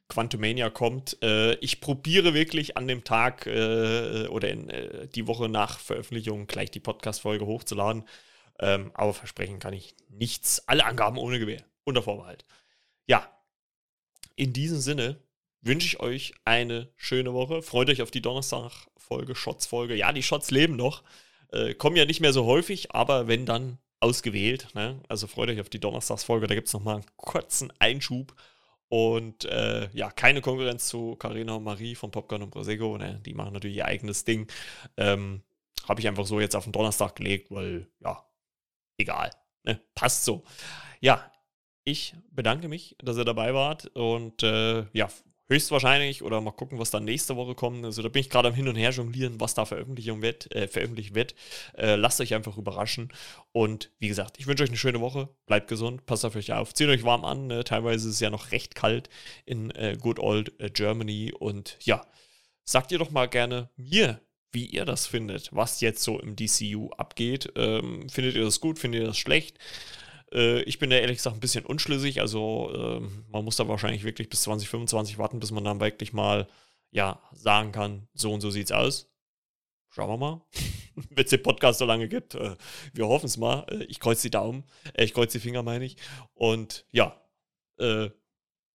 Quantumania 0.07 0.69
kommt. 0.69 1.17
Äh, 1.23 1.55
ich 1.55 1.81
probiere 1.81 2.33
wirklich 2.33 2.77
an 2.77 2.87
dem 2.87 3.03
Tag 3.03 3.47
äh, 3.47 4.27
oder 4.27 4.49
in, 4.49 4.69
äh, 4.69 5.07
die 5.07 5.27
Woche 5.27 5.49
nach 5.49 5.79
Veröffentlichung 5.79 6.47
gleich 6.47 6.71
die 6.71 6.79
Podcast-Folge 6.79 7.45
hochzuladen. 7.45 8.03
Ähm, 8.59 8.91
aber 8.93 9.13
versprechen 9.13 9.59
kann 9.59 9.73
ich 9.73 9.95
nichts. 10.09 10.63
Alle 10.67 10.85
Angaben 10.85 11.17
ohne 11.17 11.39
Gewehr. 11.39 11.63
Unter 11.83 12.01
Vorbehalt. 12.01 12.45
Ja, 13.07 13.29
in 14.35 14.53
diesem 14.53 14.79
Sinne 14.79 15.19
wünsche 15.61 15.87
ich 15.87 15.99
euch 15.99 16.33
eine 16.45 16.89
schöne 16.95 17.33
Woche. 17.33 17.61
Freut 17.61 17.89
euch 17.89 18.01
auf 18.01 18.11
die 18.11 18.21
Donnerstag-Folge, 18.21 19.35
Shots-Folge. 19.35 19.95
Ja, 19.95 20.13
die 20.13 20.23
Shots 20.23 20.51
leben 20.51 20.75
noch. 20.75 21.03
Äh, 21.51 21.73
kommen 21.73 21.95
ja 21.95 22.05
nicht 22.05 22.21
mehr 22.21 22.33
so 22.33 22.45
häufig, 22.45 22.93
aber 22.93 23.27
wenn 23.27 23.45
dann 23.45 23.79
ausgewählt. 23.99 24.67
Ne? 24.73 25.01
Also 25.09 25.27
freut 25.27 25.49
euch 25.49 25.61
auf 25.61 25.69
die 25.69 25.79
Donnerstagsfolge. 25.79 26.47
Da 26.47 26.55
gibt 26.55 26.67
es 26.67 26.73
nochmal 26.73 26.95
einen 26.95 27.05
kurzen 27.17 27.73
Einschub. 27.79 28.35
Und 28.89 29.45
äh, 29.45 29.89
ja, 29.93 30.11
keine 30.11 30.41
Konkurrenz 30.41 30.87
zu 30.87 31.15
Carina 31.15 31.55
und 31.55 31.63
Marie 31.63 31.95
von 31.95 32.11
Popcorn 32.11 32.43
und 32.43 32.51
Prosecco. 32.51 32.97
Ne? 32.97 33.21
Die 33.25 33.33
machen 33.33 33.53
natürlich 33.53 33.77
ihr 33.77 33.85
eigenes 33.85 34.25
Ding. 34.25 34.47
Ähm, 34.97 35.41
Habe 35.87 36.01
ich 36.01 36.07
einfach 36.07 36.25
so 36.25 36.39
jetzt 36.39 36.55
auf 36.55 36.63
den 36.65 36.73
Donnerstag 36.73 37.15
gelegt, 37.15 37.51
weil 37.51 37.87
ja, 37.99 38.23
egal. 38.97 39.31
Ne? 39.63 39.81
Passt 39.95 40.25
so. 40.25 40.43
Ja, 41.01 41.31
ich 41.83 42.15
bedanke 42.31 42.67
mich, 42.67 42.95
dass 42.99 43.17
ihr 43.17 43.25
dabei 43.25 43.53
wart 43.53 43.87
und 43.95 44.43
äh, 44.43 44.85
ja, 44.93 45.07
höchstwahrscheinlich 45.47 46.23
oder 46.23 46.41
mal 46.41 46.51
gucken, 46.51 46.79
was 46.79 46.91
dann 46.91 47.03
nächste 47.03 47.35
Woche 47.35 47.55
kommt. 47.55 47.85
Also 47.85 48.01
da 48.01 48.09
bin 48.09 48.21
ich 48.21 48.29
gerade 48.29 48.47
am 48.47 48.53
Hin 48.53 48.67
und 48.67 48.75
Her 48.75 48.91
jonglieren, 48.91 49.39
was 49.39 49.53
da 49.53 49.65
Veröffentlichung 49.65 50.21
wird, 50.21 50.53
äh, 50.53 50.67
veröffentlicht 50.67 51.15
wird. 51.15 51.35
Äh, 51.77 51.95
lasst 51.95 52.19
euch 52.21 52.33
einfach 52.33 52.57
überraschen. 52.57 53.11
Und 53.51 53.91
wie 53.99 54.07
gesagt, 54.07 54.39
ich 54.39 54.47
wünsche 54.47 54.63
euch 54.63 54.69
eine 54.69 54.77
schöne 54.77 55.01
Woche. 55.01 55.29
Bleibt 55.45 55.67
gesund, 55.67 56.05
passt 56.05 56.25
auf 56.25 56.35
euch 56.35 56.53
auf, 56.53 56.73
zieht 56.73 56.89
euch 56.89 57.03
warm 57.03 57.25
an. 57.25 57.47
Ne? 57.47 57.63
Teilweise 57.63 58.07
ist 58.07 58.15
es 58.15 58.19
ja 58.19 58.29
noch 58.29 58.51
recht 58.51 58.75
kalt 58.75 59.09
in 59.45 59.71
äh, 59.71 59.97
Good 59.99 60.19
Old 60.19 60.59
äh, 60.59 60.69
Germany. 60.69 61.33
Und 61.37 61.77
ja, 61.81 62.05
sagt 62.63 62.91
ihr 62.91 62.97
doch 62.97 63.11
mal 63.11 63.27
gerne 63.27 63.69
mir, 63.75 64.21
wie 64.51 64.65
ihr 64.65 64.85
das 64.85 65.05
findet, 65.05 65.49
was 65.53 65.81
jetzt 65.81 66.01
so 66.01 66.19
im 66.19 66.35
DCU 66.35 66.89
abgeht. 66.91 67.51
Ähm, 67.55 68.07
findet 68.09 68.35
ihr 68.35 68.45
das 68.45 68.61
gut? 68.61 68.79
Findet 68.79 69.01
ihr 69.01 69.07
das 69.07 69.17
schlecht? 69.17 69.59
Äh, 70.33 70.61
ich 70.63 70.79
bin 70.79 70.89
da 70.89 70.97
ehrlich 70.97 71.17
gesagt 71.17 71.35
ein 71.35 71.41
bisschen 71.41 71.65
unschlüssig. 71.65 72.21
Also 72.21 72.71
äh, 72.73 72.99
man 73.31 73.45
muss 73.45 73.55
da 73.55 73.67
wahrscheinlich 73.67 74.03
wirklich 74.03 74.29
bis 74.29 74.41
2025 74.43 75.17
warten, 75.17 75.39
bis 75.39 75.51
man 75.51 75.63
dann 75.63 75.79
wirklich 75.79 76.13
mal 76.13 76.47
ja, 76.91 77.21
sagen 77.33 77.71
kann, 77.71 78.07
so 78.13 78.33
und 78.33 78.41
so 78.41 78.49
sieht's 78.49 78.71
aus. 78.71 79.11
Schauen 79.89 80.09
wir 80.09 80.17
mal. 80.17 80.41
Wenn 81.09 81.25
es 81.25 81.29
den 81.29 81.43
Podcast 81.43 81.79
so 81.79 81.85
lange 81.85 82.07
gibt. 82.07 82.35
Äh, 82.35 82.55
wir 82.93 83.07
hoffen 83.07 83.25
es 83.25 83.37
mal. 83.37 83.65
Äh, 83.69 83.83
ich 83.85 83.99
kreuze 83.99 84.23
die 84.23 84.31
Daumen. 84.31 84.63
Äh, 84.93 85.05
ich 85.05 85.13
kreuze 85.13 85.37
die 85.37 85.43
Finger, 85.43 85.63
meine 85.63 85.85
ich. 85.85 85.97
Und 86.33 86.85
ja, 86.91 87.21
äh, 87.77 88.09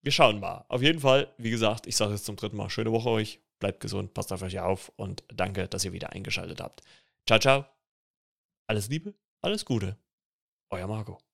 wir 0.02 0.12
schauen 0.12 0.40
mal. 0.40 0.64
Auf 0.68 0.82
jeden 0.82 1.00
Fall, 1.00 1.32
wie 1.38 1.50
gesagt, 1.50 1.86
ich 1.86 1.96
sage 1.96 2.14
es 2.14 2.24
zum 2.24 2.36
dritten 2.36 2.56
Mal. 2.56 2.70
Schöne 2.70 2.92
Woche 2.92 3.10
euch. 3.10 3.40
Bleibt 3.58 3.80
gesund, 3.80 4.14
passt 4.14 4.32
auf 4.32 4.42
euch 4.42 4.58
auf 4.58 4.90
und 4.96 5.22
danke, 5.28 5.68
dass 5.68 5.84
ihr 5.84 5.92
wieder 5.92 6.12
eingeschaltet 6.12 6.62
habt. 6.62 6.82
Ciao, 7.26 7.38
ciao. 7.38 7.66
Alles 8.66 8.88
Liebe, 8.88 9.14
alles 9.42 9.66
Gute. 9.66 9.98
Euer 10.70 10.86
Marco. 10.86 11.29